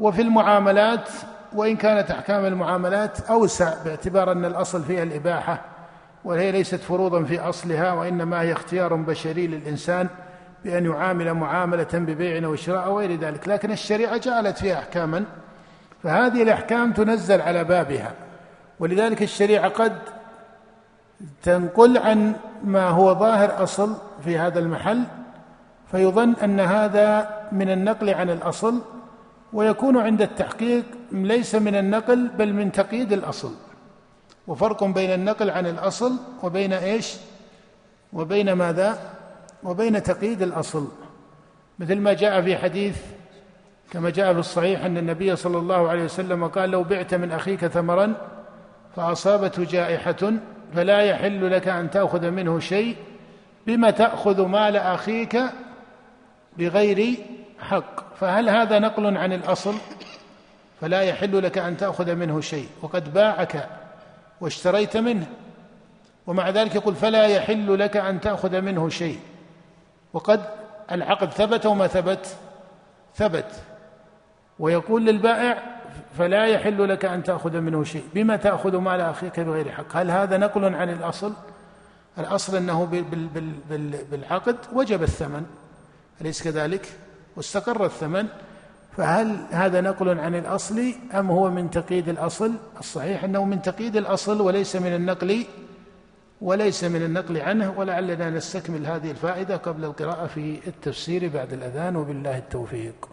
وفي 0.00 0.22
المعاملات 0.22 1.08
وإن 1.52 1.76
كانت 1.76 2.10
أحكام 2.10 2.44
المعاملات 2.44 3.20
أوسع 3.20 3.74
باعتبار 3.84 4.32
أن 4.32 4.44
الأصل 4.44 4.82
فيها 4.82 5.02
الإباحة 5.02 5.60
وهي 6.24 6.52
ليست 6.52 6.80
فروضا 6.80 7.24
في 7.24 7.40
أصلها 7.40 7.92
وإنما 7.92 8.40
هي 8.40 8.52
اختيار 8.52 8.94
بشري 8.94 9.46
للإنسان 9.46 10.08
بأن 10.64 10.86
يعامل 10.86 11.34
معاملة 11.34 11.88
ببيع 11.92 12.44
أو 12.44 12.56
شراء 12.56 12.84
أو 12.84 12.98
غير 12.98 13.20
ذلك. 13.20 13.48
لكن 13.48 13.70
الشريعة 13.70 14.16
جعلت 14.16 14.58
فيها 14.58 14.78
أحكاما 14.78 15.24
فهذه 16.02 16.42
الأحكام 16.42 16.92
تنزل 16.92 17.40
على 17.40 17.64
بابها. 17.64 18.12
ولذلك 18.80 19.22
الشريعة 19.22 19.68
قد 19.68 19.98
تنقل 21.42 21.98
عن 21.98 22.36
ما 22.64 22.88
هو 22.88 23.14
ظاهر 23.14 23.62
أصل 23.62 23.94
في 24.24 24.38
هذا 24.38 24.58
المحل 24.58 25.04
فيظن 25.90 26.34
أن 26.44 26.60
هذا 26.60 27.38
من 27.52 27.70
النقل 27.70 28.10
عن 28.10 28.30
الأصل 28.30 28.80
ويكون 29.52 29.98
عند 29.98 30.22
التحقيق 30.22 30.84
ليس 31.12 31.54
من 31.54 31.74
النقل 31.74 32.28
بل 32.28 32.52
من 32.52 32.72
تقييد 32.72 33.12
الأصل. 33.12 33.52
وفرق 34.46 34.84
بين 34.84 35.10
النقل 35.10 35.50
عن 35.50 35.66
الأصل 35.66 36.12
وبين 36.42 36.72
إيش؟ 36.72 37.14
وبين 38.12 38.52
ماذا؟ 38.52 38.98
وبين 39.62 40.02
تقييد 40.02 40.42
الأصل. 40.42 40.88
مثل 41.78 41.96
ما 41.96 42.12
جاء 42.12 42.42
في 42.42 42.56
حديث 42.56 42.96
كما 43.90 44.10
جاء 44.10 44.32
في 44.32 44.38
الصحيح 44.38 44.84
أن 44.84 44.98
النبي 44.98 45.36
صلى 45.36 45.58
الله 45.58 45.88
عليه 45.88 46.04
وسلم 46.04 46.46
قال 46.46 46.70
لو 46.70 46.82
بعت 46.82 47.14
من 47.14 47.32
أخيك 47.32 47.66
ثمرا 47.66 48.14
فأصابته 48.96 49.64
جائحة 49.64 50.32
فلا 50.74 51.00
يحل 51.00 51.52
لك 51.52 51.68
أن 51.68 51.90
تأخذ 51.90 52.30
منه 52.30 52.60
شيء 52.60 52.96
بما 53.66 53.90
تأخذ 53.90 54.46
مال 54.46 54.76
أخيك 54.76 55.42
بغير 56.58 57.16
حق. 57.60 58.14
فهل 58.20 58.48
هذا 58.48 58.78
نقل 58.78 59.16
عن 59.16 59.32
الأصل؟ 59.32 59.74
فلا 60.80 61.00
يحل 61.00 61.42
لك 61.42 61.58
أن 61.58 61.76
تأخذ 61.76 62.14
منه 62.14 62.40
شيء. 62.40 62.68
وقد 62.82 63.12
باعك 63.14 63.68
واشتريت 64.40 64.96
منه. 64.96 65.26
ومع 66.26 66.50
ذلك 66.50 66.74
يقول 66.74 66.94
فلا 66.94 67.26
يحل 67.26 67.78
لك 67.78 67.96
أن 67.96 68.20
تأخذ 68.20 68.60
منه 68.60 68.88
شيء. 68.88 69.18
وقد 70.12 70.40
العقد 70.92 71.30
ثبت 71.30 71.66
وما 71.66 71.86
ثبت 71.86 72.36
ثبت. 73.14 73.62
ويقول 74.58 75.06
للبائع 75.06 75.77
فلا 76.18 76.46
يحل 76.46 76.88
لك 76.88 77.04
أن 77.04 77.22
تأخذ 77.22 77.60
منه 77.60 77.84
شيء. 77.84 78.04
بما 78.14 78.36
تأخذ 78.36 78.76
مال 78.76 79.00
أخيك 79.00 79.40
بغير 79.40 79.70
حق؟ 79.70 79.96
هل 79.96 80.10
هذا 80.10 80.36
نقل 80.36 80.74
عن 80.74 80.90
الأصل؟ 80.90 81.32
الأصل 82.18 82.56
أنه 82.56 82.84
بالعقد 84.10 84.56
وجب 84.72 85.02
الثمن. 85.02 85.46
أليس 86.20 86.42
كذلك؟ 86.42 86.92
واستقر 87.36 87.84
الثمن. 87.84 88.26
فهل 88.96 89.36
هذا 89.50 89.80
نقل 89.80 90.18
عن 90.18 90.34
الأصل 90.34 90.94
أم 91.14 91.30
هو 91.30 91.50
من 91.50 91.70
تقييد 91.70 92.08
الأصل؟ 92.08 92.52
الصحيح 92.80 93.24
أنه 93.24 93.44
من 93.44 93.62
تقييد 93.62 93.96
الأصل 93.96 94.40
وليس 94.40 94.76
من 94.76 94.94
النقل 94.94 95.46
وليس 96.40 96.84
من 96.84 97.02
النقل 97.02 97.36
عنه. 97.40 97.74
ولعلنا 97.76 98.30
نستكمل 98.30 98.86
هذه 98.86 99.10
الفائدة 99.10 99.56
قبل 99.56 99.84
القراءة 99.84 100.26
في 100.26 100.58
التفسير 100.66 101.28
بعد 101.28 101.52
الأذان. 101.52 101.96
وبالله 101.96 102.38
التوفيق. 102.38 103.08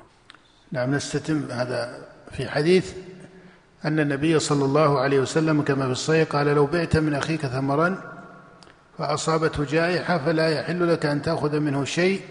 نعم 0.71 0.95
نستتم. 0.95 1.51
هذا 1.51 2.05
في 2.37 2.49
حديث 2.49 2.93
أن 3.85 3.99
النبي 3.99 4.39
صلى 4.39 4.65
الله 4.65 4.99
عليه 4.99 5.19
وسلم 5.19 5.61
كما 5.61 5.85
في 5.85 5.91
الصحيح 5.91 6.29
قال 6.29 6.47
لو 6.47 6.65
بعت 6.65 6.97
من 6.97 7.13
أخيك 7.13 7.45
ثمرا 7.45 8.01
فأصابته 8.97 9.63
جائحة 9.63 10.17
فلا 10.17 10.49
يحل 10.49 10.93
لك 10.93 11.05
أن 11.05 11.21
تأخذ 11.21 11.59
منه 11.59 11.83
شيء 11.83 12.21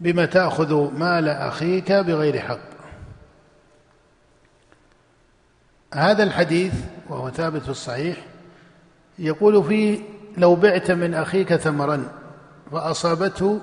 بما 0.00 0.26
تأخذ 0.26 0.92
مال 0.98 1.28
أخيك 1.28 1.92
بغير 1.92 2.38
حق. 2.38 2.58
هذا 5.94 6.22
الحديث 6.22 6.72
وهو 7.08 7.30
ثابت 7.30 7.62
في 7.62 7.68
الصحيح 7.68 8.16
يقول 9.18 9.64
فيه 9.64 9.98
لو 10.36 10.54
بعت 10.54 10.90
من 10.90 11.14
أخيك 11.14 11.56
ثمرا 11.56 12.08
فأصابته 12.72 13.60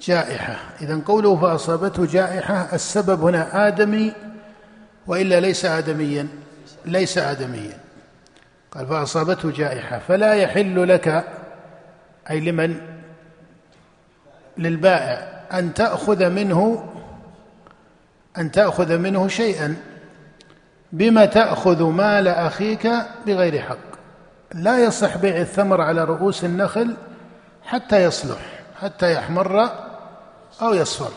جائحة. 0.00 0.56
إذا 0.80 1.00
قوله 1.06 1.36
فأصابته 1.36 2.06
جائحة 2.06 2.68
السبب 2.72 3.22
هنا 3.22 3.68
آدمي 3.68 4.12
وإلا 5.08 5.40
ليس 5.40 5.64
آدميا 5.64 6.28
ليس 6.84 7.18
آدميا. 7.18 7.78
قال 8.72 8.86
فأصابته 8.86 9.50
جائحة. 9.50 9.98
فلا 9.98 10.34
يحل 10.34 10.88
لك 10.88 11.24
أي 12.30 12.40
لمن؟ 12.40 12.80
للبائع 14.58 15.40
أن 15.52 15.74
تأخذ 15.74 16.28
منه 16.30 16.88
أن 18.38 18.50
تأخذ 18.50 18.98
منه 18.98 19.28
شيئا. 19.28 19.76
بما 20.92 21.24
تأخذ 21.24 21.82
مال 21.82 22.28
أخيك 22.28 22.88
بغير 23.26 23.62
حق. 23.62 23.88
لا 24.54 24.78
يصح 24.78 25.16
بيع 25.16 25.36
الثمر 25.36 25.80
على 25.80 26.04
رؤوس 26.04 26.44
النخل 26.44 26.96
حتى 27.64 28.04
يصلح 28.04 28.60
حتى 28.80 29.12
يحمر 29.12 29.70
أو 30.62 30.74
يصفر. 30.74 31.12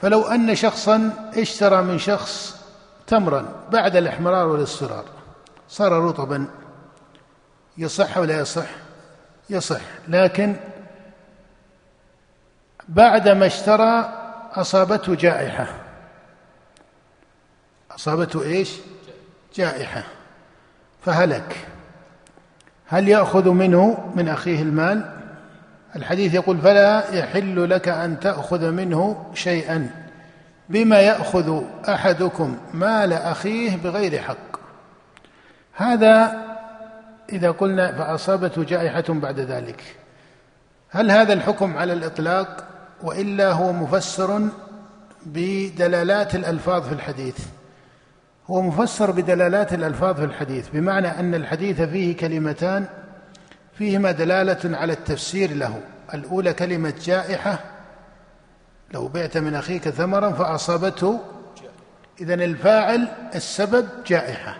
فلو 0.00 0.22
أن 0.22 0.54
شخصا 0.54 1.10
اشترى 1.36 1.82
من 1.82 1.98
شخص 1.98 2.61
تمرا 3.06 3.66
بعد 3.72 3.96
الاحمرار 3.96 4.48
والاصفرار. 4.48 5.04
صار 5.68 5.92
رطبا. 5.92 6.46
يصح 7.78 8.18
ولا 8.18 8.40
يصح؟ 8.40 8.68
يصح. 9.50 9.80
لكن 10.08 10.56
بعدما 12.88 13.46
اشترى 13.46 14.18
أصابته 14.52 15.14
جائحة. 15.14 15.66
أصابته 17.90 18.42
إيش؟ 18.42 18.76
جائحة. 19.54 20.04
فهلك. 21.04 21.66
هل 22.86 23.08
يأخذ 23.08 23.48
منه 23.50 24.12
من 24.14 24.28
أخيه 24.28 24.62
المال؟ 24.62 25.18
الحديث 25.96 26.34
يقول 26.34 26.58
فلا 26.58 27.14
يحل 27.14 27.70
لك 27.70 27.88
أن 27.88 28.20
تأخذ 28.20 28.70
منه 28.70 29.30
شيئا. 29.34 30.01
بما 30.72 31.00
يأخذ 31.00 31.62
أحدكم 31.88 32.56
مال 32.74 33.12
أخيه 33.12 33.76
بغير 33.76 34.22
حق. 34.22 34.60
هذا 35.74 36.42
إذا 37.32 37.50
قلنا 37.50 37.92
فأصابته 37.92 38.64
جائحة 38.64 39.04
بعد 39.08 39.40
ذلك. 39.40 39.82
هل 40.90 41.10
هذا 41.10 41.32
الحكم 41.32 41.76
على 41.76 41.92
الإطلاق 41.92 42.64
وإلا 43.02 43.52
هو 43.52 43.72
مفسر 43.72 44.48
بدلالات 45.26 46.34
الألفاظ 46.34 46.86
في 46.88 46.92
الحديث؟ 46.92 47.38
هو 48.50 48.62
مفسر 48.62 49.10
بدلالات 49.10 49.74
الألفاظ 49.74 50.16
في 50.16 50.24
الحديث 50.24 50.68
بمعنى 50.68 51.08
أن 51.08 51.34
الحديث 51.34 51.82
فيه 51.82 52.16
كلمتان 52.16 52.86
فيهما 53.78 54.10
دلالة 54.10 54.76
على 54.76 54.92
التفسير 54.92 55.54
له. 55.54 55.80
الأولى 56.14 56.52
كلمة 56.52 56.94
جائحة 57.04 57.71
لو 58.92 59.08
بعت 59.08 59.36
من 59.36 59.54
أخيك 59.54 59.88
ثمرا 59.88 60.30
فأصابته. 60.30 61.20
إذن 62.20 62.42
الفاعل 62.42 63.08
السبب 63.34 63.88
جائحة. 64.06 64.56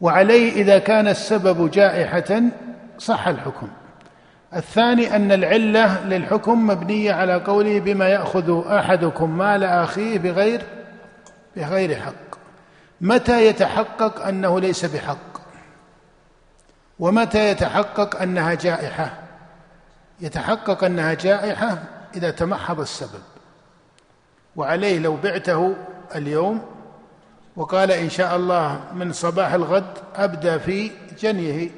وعليه 0.00 0.52
إذا 0.52 0.78
كان 0.78 1.08
السبب 1.08 1.70
جائحة 1.70 2.42
صح 2.98 3.28
الحكم. 3.28 3.68
الثاني 4.56 5.16
أن 5.16 5.32
العلة 5.32 6.04
للحكم 6.04 6.66
مبنية 6.66 7.12
على 7.12 7.34
قوله 7.34 7.80
بما 7.80 8.08
يأخذ 8.08 8.66
أحدكم 8.66 9.38
مال 9.38 9.64
أخيه 9.64 10.18
بغير 10.18 10.62
بغير 11.56 12.00
حق. 12.00 12.38
متى 13.00 13.46
يتحقق 13.46 14.26
أنه 14.26 14.60
ليس 14.60 14.84
بحق؟ 14.84 15.38
ومتى 16.98 17.50
يتحقق 17.50 18.22
أنها 18.22 18.54
جائحة؟ 18.54 19.10
يتحقق 20.20 20.84
أنها 20.84 21.14
جائحة 21.14 21.78
إذا 22.14 22.30
تمحض 22.30 22.80
السبب. 22.80 23.22
وعليه 24.56 24.98
لو 24.98 25.16
بعته 25.16 25.74
اليوم 26.14 26.62
وقال 27.56 27.92
إن 27.92 28.10
شاء 28.10 28.36
الله 28.36 28.80
من 28.94 29.12
صباح 29.12 29.52
الغد 29.52 29.98
أبدأ 30.16 30.58
في 30.58 30.90
جنيه. 31.20 31.70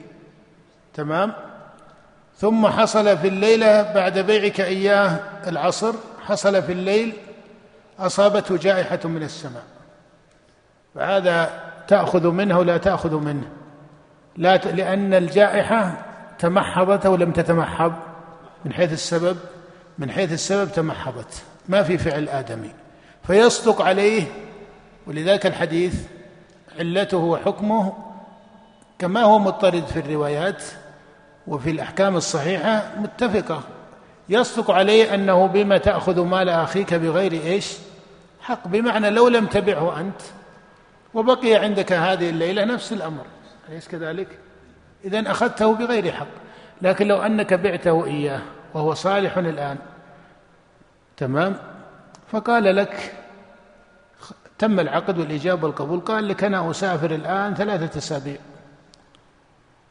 تمام؟ 0.95 1.33
ثم 2.37 2.67
حصل 2.67 3.19
في 3.19 3.29
الليلة 3.29 3.93
بعد 3.93 4.19
بيعك 4.19 4.61
إياه 4.61 5.21
العصر 5.47 5.95
حصل 6.27 6.63
في 6.63 6.73
الليل 6.73 7.13
أصابته 7.99 8.57
جائحة 8.57 9.01
من 9.05 9.23
السماء. 9.23 9.65
فهذا 10.95 11.63
تأخذ 11.89 12.31
منه 12.31 12.59
ولا 12.59 12.77
تأخذ 12.77 13.15
منه. 13.15 13.49
لا 14.37 14.57
ت... 14.57 14.67
لأن 14.67 15.15
الجائحة 15.15 16.07
تمحضت 16.39 17.07
أو 17.07 17.17
لم 17.17 17.33
تتمحض 17.33 17.93
من 18.65 18.73
حيث 18.73 18.93
السبب. 18.93 19.37
من 20.01 20.11
حيث 20.11 20.33
السبب 20.33 20.73
تمحضت 20.73 21.43
ما 21.69 21.83
في 21.83 21.99
فعل 21.99 22.29
آدمي. 22.29 22.71
فيصدق 23.27 23.83
عليه 23.83 24.23
ولذلك 25.07 25.47
الحديث 25.47 25.95
علته 26.79 27.17
وحكمه 27.17 27.93
كما 28.99 29.23
هو 29.23 29.39
مضطرد 29.39 29.87
في 29.87 29.99
الروايات 29.99 30.63
وفي 31.47 31.71
الأحكام 31.71 32.17
الصحيحة 32.17 32.91
متفقة. 32.97 33.63
يصدق 34.29 34.71
عليه 34.71 35.15
أنه 35.15 35.47
بما 35.47 35.79
تأخذ 35.79 36.25
مال 36.25 36.49
أخيك 36.49 36.95
بغير 36.95 37.33
إيش؟ 37.33 37.73
حق. 38.41 38.69
بمعنى 38.69 39.11
لو 39.11 39.29
لم 39.29 39.47
تبعه 39.47 40.01
أنت 40.01 40.21
وبقي 41.15 41.55
عندك 41.55 41.93
هذه 41.93 42.31
الليلة 42.31 42.65
نفس 42.65 42.93
الأمر. 42.93 43.25
أليس 43.69 43.89
كذلك؟ 43.89 44.29
إذا 45.05 45.31
أخذته 45.31 45.75
بغير 45.75 46.13
حق. 46.13 46.27
لكن 46.83 47.09
لو 47.09 47.23
أنك 47.23 47.55
بعته 47.55 48.07
إياه 48.07 48.41
وهو 48.75 48.95
صالح 48.95 49.39
الآن 49.39 49.79
تمام؟ 51.21 51.57
فقال 52.33 52.77
لك 52.77 53.15
تم 54.59 54.81
العقد 54.81 55.19
والإجابة 55.19 55.65
والقبول. 55.65 56.01
قال 56.01 56.29
لك 56.29 56.45
أنا 56.45 56.71
أسافر 56.71 57.11
الآن 57.11 57.55
ثلاثة 57.55 57.99
أسابيع. 57.99 58.37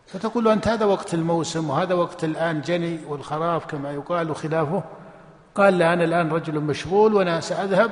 فتقول 0.07 0.43
له 0.43 0.53
أنت 0.53 0.67
هذا 0.67 0.85
وقت 0.85 1.13
الموسم 1.13 1.69
وهذا 1.69 1.93
وقت 1.93 2.23
الآن 2.23 2.61
جني 2.61 2.99
والخراف 3.07 3.65
كما 3.65 3.91
يقال 3.91 4.35
خلافه 4.35 4.83
قال 5.55 5.77
لا 5.77 5.93
أنا 5.93 6.03
الآن 6.03 6.29
رجل 6.29 6.59
مشغول 6.59 7.13
وأنا 7.13 7.39
سأذهب. 7.39 7.91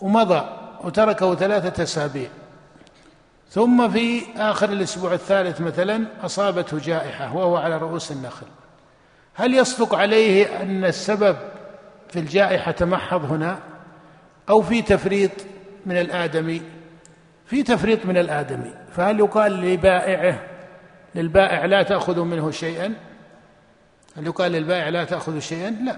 ومضى 0.00 0.44
وتركه 0.84 1.34
ثلاثة 1.34 1.82
أسابيع. 1.82 2.28
ثم 3.50 3.90
في 3.90 4.22
آخر 4.36 4.68
الأسبوع 4.68 5.12
الثالث 5.12 5.60
مثلا 5.60 6.06
أصابته 6.22 6.78
جائحة 6.78 7.36
وهو 7.36 7.56
على 7.56 7.76
رؤوس 7.76 8.12
النخل. 8.12 8.46
هل 9.34 9.54
يصدق 9.54 9.94
عليه 9.94 10.62
أن 10.62 10.84
السبب 10.84 11.36
في 12.08 12.18
الجائحة 12.18 12.70
تمحض 12.70 13.24
هنا 13.32 13.58
أو 14.48 14.62
في 14.62 14.82
تفريط 14.82 15.30
من 15.86 15.96
الآدمي. 15.96 16.62
في 17.46 17.62
تفريط 17.62 18.06
من 18.06 18.16
الآدمي. 18.16 18.74
فهل 18.96 19.20
يقال 19.20 19.52
لبائعه 19.52 20.40
للبائع 21.14 21.64
لا 21.64 21.82
تأخذ 21.82 22.20
منه 22.20 22.50
شيئا؟ 22.50 22.94
هل 24.16 24.26
يقال 24.26 24.52
للبائع 24.52 24.88
لا 24.88 25.04
تأخذ 25.04 25.38
شيئا؟ 25.38 25.70
لا. 25.70 25.96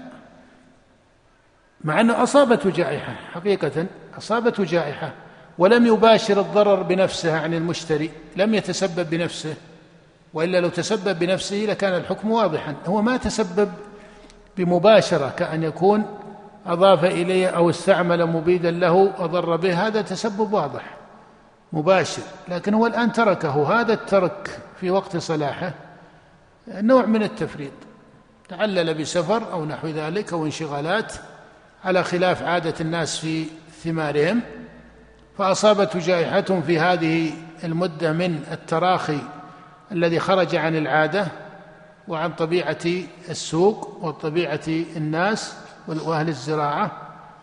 مع 1.83 2.01
أنه 2.01 2.23
أصابته 2.23 2.69
جائحة 2.69 3.13
حقيقة 3.33 3.85
أصابته 4.17 4.63
جائحة 4.63 5.13
ولم 5.57 5.87
يباشر 5.87 6.39
الضرر 6.39 6.81
بنفسه 6.81 7.39
عن 7.39 7.53
المشتري 7.53 8.11
لم 8.35 8.53
يتسبب 8.53 9.09
بنفسه. 9.09 9.55
وإلا 10.33 10.61
لو 10.61 10.69
تسبب 10.69 11.19
بنفسه 11.19 11.55
لكان 11.55 11.95
الحكم 11.95 12.31
واضحا. 12.31 12.75
هو 12.85 13.01
ما 13.01 13.17
تسبب 13.17 13.71
بمباشرة 14.57 15.33
كأن 15.37 15.63
يكون 15.63 16.05
أضاف 16.65 17.05
اليه 17.05 17.47
أو 17.47 17.69
استعمل 17.69 18.25
مبيدا 18.25 18.71
له 18.71 19.13
اضر 19.17 19.55
به. 19.55 19.87
هذا 19.87 20.01
تسبب 20.01 20.53
واضح 20.53 20.83
مباشر. 21.73 22.21
لكن 22.47 22.73
هو 22.73 22.87
الآن 22.87 23.11
تركه. 23.11 23.81
هذا 23.81 23.93
الترك 23.93 24.59
في 24.79 24.91
وقت 24.91 25.17
صلاحه 25.17 25.73
نوع 26.67 27.05
من 27.05 27.23
التفريط. 27.23 27.71
تعلل 28.49 28.93
بسفر 28.93 29.51
أو 29.51 29.65
نحو 29.65 29.87
ذلك 29.87 30.33
أو 30.33 30.45
انشغالات 30.45 31.13
على 31.85 32.03
خلاف 32.03 32.43
عادة 32.43 32.73
الناس 32.81 33.17
في 33.17 33.45
ثمارهم. 33.83 34.41
فاصابته 35.37 35.99
جائحة 35.99 36.41
في 36.41 36.79
هذه 36.79 37.31
المدة 37.63 38.13
من 38.13 38.43
التراخي 38.51 39.19
الذي 39.91 40.19
خرج 40.19 40.55
عن 40.55 40.75
العادة. 40.75 41.27
وعن 42.07 42.31
طبيعة 42.33 42.85
السوق 43.29 43.97
وطبيعة 44.01 44.67
الناس 44.67 45.55
وأهل 45.87 46.27
الزراعة 46.27 46.91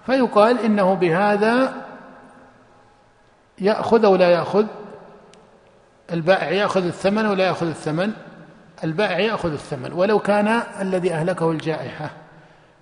فيقال 0.07 0.59
إنه 0.59 0.95
بهذا 0.95 1.75
يأخذ 3.59 4.05
أو 4.05 4.17
لا 4.17 4.31
يأخذ 4.31 4.67
البائع 6.13 6.51
يأخذ 6.51 6.87
الثمن 6.87 7.27
ولا 7.27 7.47
يأخذ 7.47 7.67
الثمن 7.67 8.13
البائع 8.85 9.19
يأخذ 9.19 9.53
الثمن 9.53 9.93
ولو 9.93 10.19
كان 10.19 10.63
الذي 10.81 11.15
أهلكه 11.15 11.51
الجائحة 11.51 12.11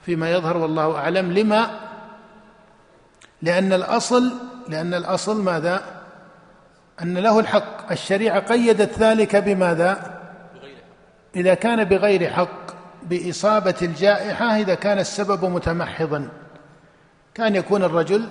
فيما 0.02 0.30
يظهر 0.30 0.56
والله 0.56 0.96
أعلم. 0.96 1.32
لما؟ 1.32 1.70
لأن 3.42 3.72
الأصل 3.72 4.32
لأن 4.68 4.94
الأصل 4.94 5.42
ماذا؟ 5.42 5.82
أن 7.02 7.18
له 7.18 7.38
الحق. 7.40 7.92
الشريعة 7.92 8.40
قيدت 8.40 8.98
ذلك 8.98 9.36
بماذا؟ 9.36 10.11
إذا 11.36 11.54
كان 11.54 11.84
بغير 11.84 12.30
حق 12.30 12.72
بإصابة 13.02 13.74
الجائحة 13.82 14.56
إذا 14.56 14.74
كان 14.74 14.98
السبب 14.98 15.44
متمحضا. 15.44 16.28
كان 17.34 17.56
يكون 17.56 17.84
الرجل 17.84 18.26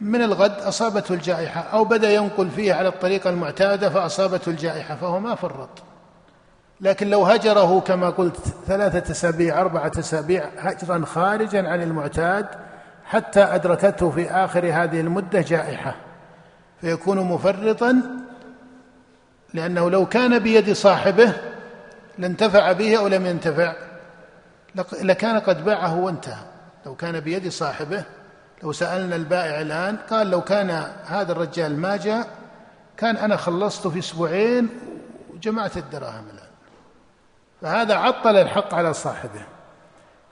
من 0.00 0.22
الغد 0.22 0.60
أصابته 0.60 1.14
الجائحة 1.14 1.60
أو 1.60 1.84
بدأ 1.84 2.12
ينقل 2.12 2.50
فيه 2.50 2.74
على 2.74 2.88
الطريقة 2.88 3.30
المعتادة 3.30 3.90
فأصابته 3.90 4.50
الجائحة 4.50 4.96
فهو 4.96 5.20
ما 5.20 5.34
فرط. 5.34 5.82
لكن 6.80 7.10
لو 7.10 7.24
هجره 7.24 7.80
كما 7.80 8.10
قلت 8.10 8.36
ثلاثة 8.66 9.12
أسابيع 9.12 9.60
أربعة 9.60 9.92
أسابيع 9.98 10.44
هجرا 10.58 11.04
خارجا 11.04 11.68
عن 11.68 11.82
المعتاد 11.82 12.46
حتى 13.04 13.40
أدركته 13.40 14.10
في 14.10 14.30
آخر 14.30 14.66
هذه 14.66 15.00
المدة 15.00 15.40
جائحة. 15.40 15.94
فيكون 16.80 17.18
مفرطا 17.18 18.02
لأنه 19.54 19.90
لو 19.90 20.06
كان 20.06 20.38
بيد 20.38 20.72
صاحبه 20.72 21.32
لانتفع 22.18 22.72
به 22.72 22.98
أو 22.98 23.08
لم 23.08 23.26
ينتفع 23.26 23.74
لكان 25.02 25.38
قد 25.38 25.64
باعه 25.64 25.98
وانتهى. 25.98 26.44
لو 26.86 26.94
كان 26.94 27.20
بيد 27.20 27.48
صاحبه 27.48 28.04
لو 28.62 28.72
سألنا 28.72 29.16
البائع 29.16 29.60
الآن 29.60 29.96
قال 29.96 30.30
لو 30.30 30.40
كان 30.40 30.70
هذا 31.06 31.32
الرجال 31.32 31.80
ما 31.80 31.96
جاء 31.96 32.28
كان 32.96 33.16
أنا 33.16 33.36
خلصت 33.36 33.86
في 33.86 33.98
أسبوعين 33.98 34.68
وجمعت 35.34 35.76
الدراهم 35.76 36.24
الآن. 36.34 36.48
فهذا 37.62 37.94
عطل 37.94 38.36
الحق 38.36 38.74
على 38.74 38.94
صاحبه. 38.94 39.42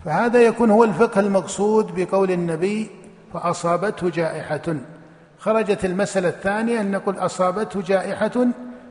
فهذا 0.05 0.43
يكون 0.43 0.71
هو 0.71 0.85
الفقه 0.85 1.21
المقصود 1.21 1.95
بقول 1.95 2.31
النبي 2.31 2.91
فأصابته 3.33 4.11
جائحة. 4.11 4.77
خرجت 5.39 5.85
المسألة 5.85 6.29
الثانية 6.29 6.81
أن 6.81 6.91
نقول 6.91 7.19
أصابته 7.19 7.83
جائحة 7.83 8.47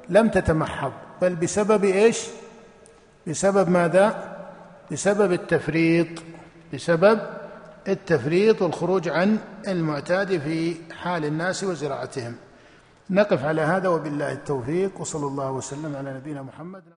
لم 0.09 0.29
تتمحض. 0.29 0.91
بل 1.21 1.35
بسبب 1.35 1.83
إيش؟ 1.83 2.27
بسبب 3.27 3.69
ماذا؟ 3.69 4.37
بسبب 4.91 5.31
التفريط 5.31 6.07
بسبب 6.73 7.19
التفريط 7.87 8.61
والخروج 8.61 9.09
عن 9.09 9.37
المعتاد 9.67 10.37
في 10.37 10.75
حال 10.91 11.25
الناس 11.25 11.63
وزراعتهم. 11.63 12.35
نقف 13.09 13.45
على 13.45 13.61
هذا 13.61 13.87
وبالله 13.87 14.31
التوفيق 14.31 15.01
وصلى 15.01 15.27
الله 15.27 15.51
وسلم 15.51 15.95
على 15.95 16.13
نبينا 16.13 16.41
محمد. 16.41 16.83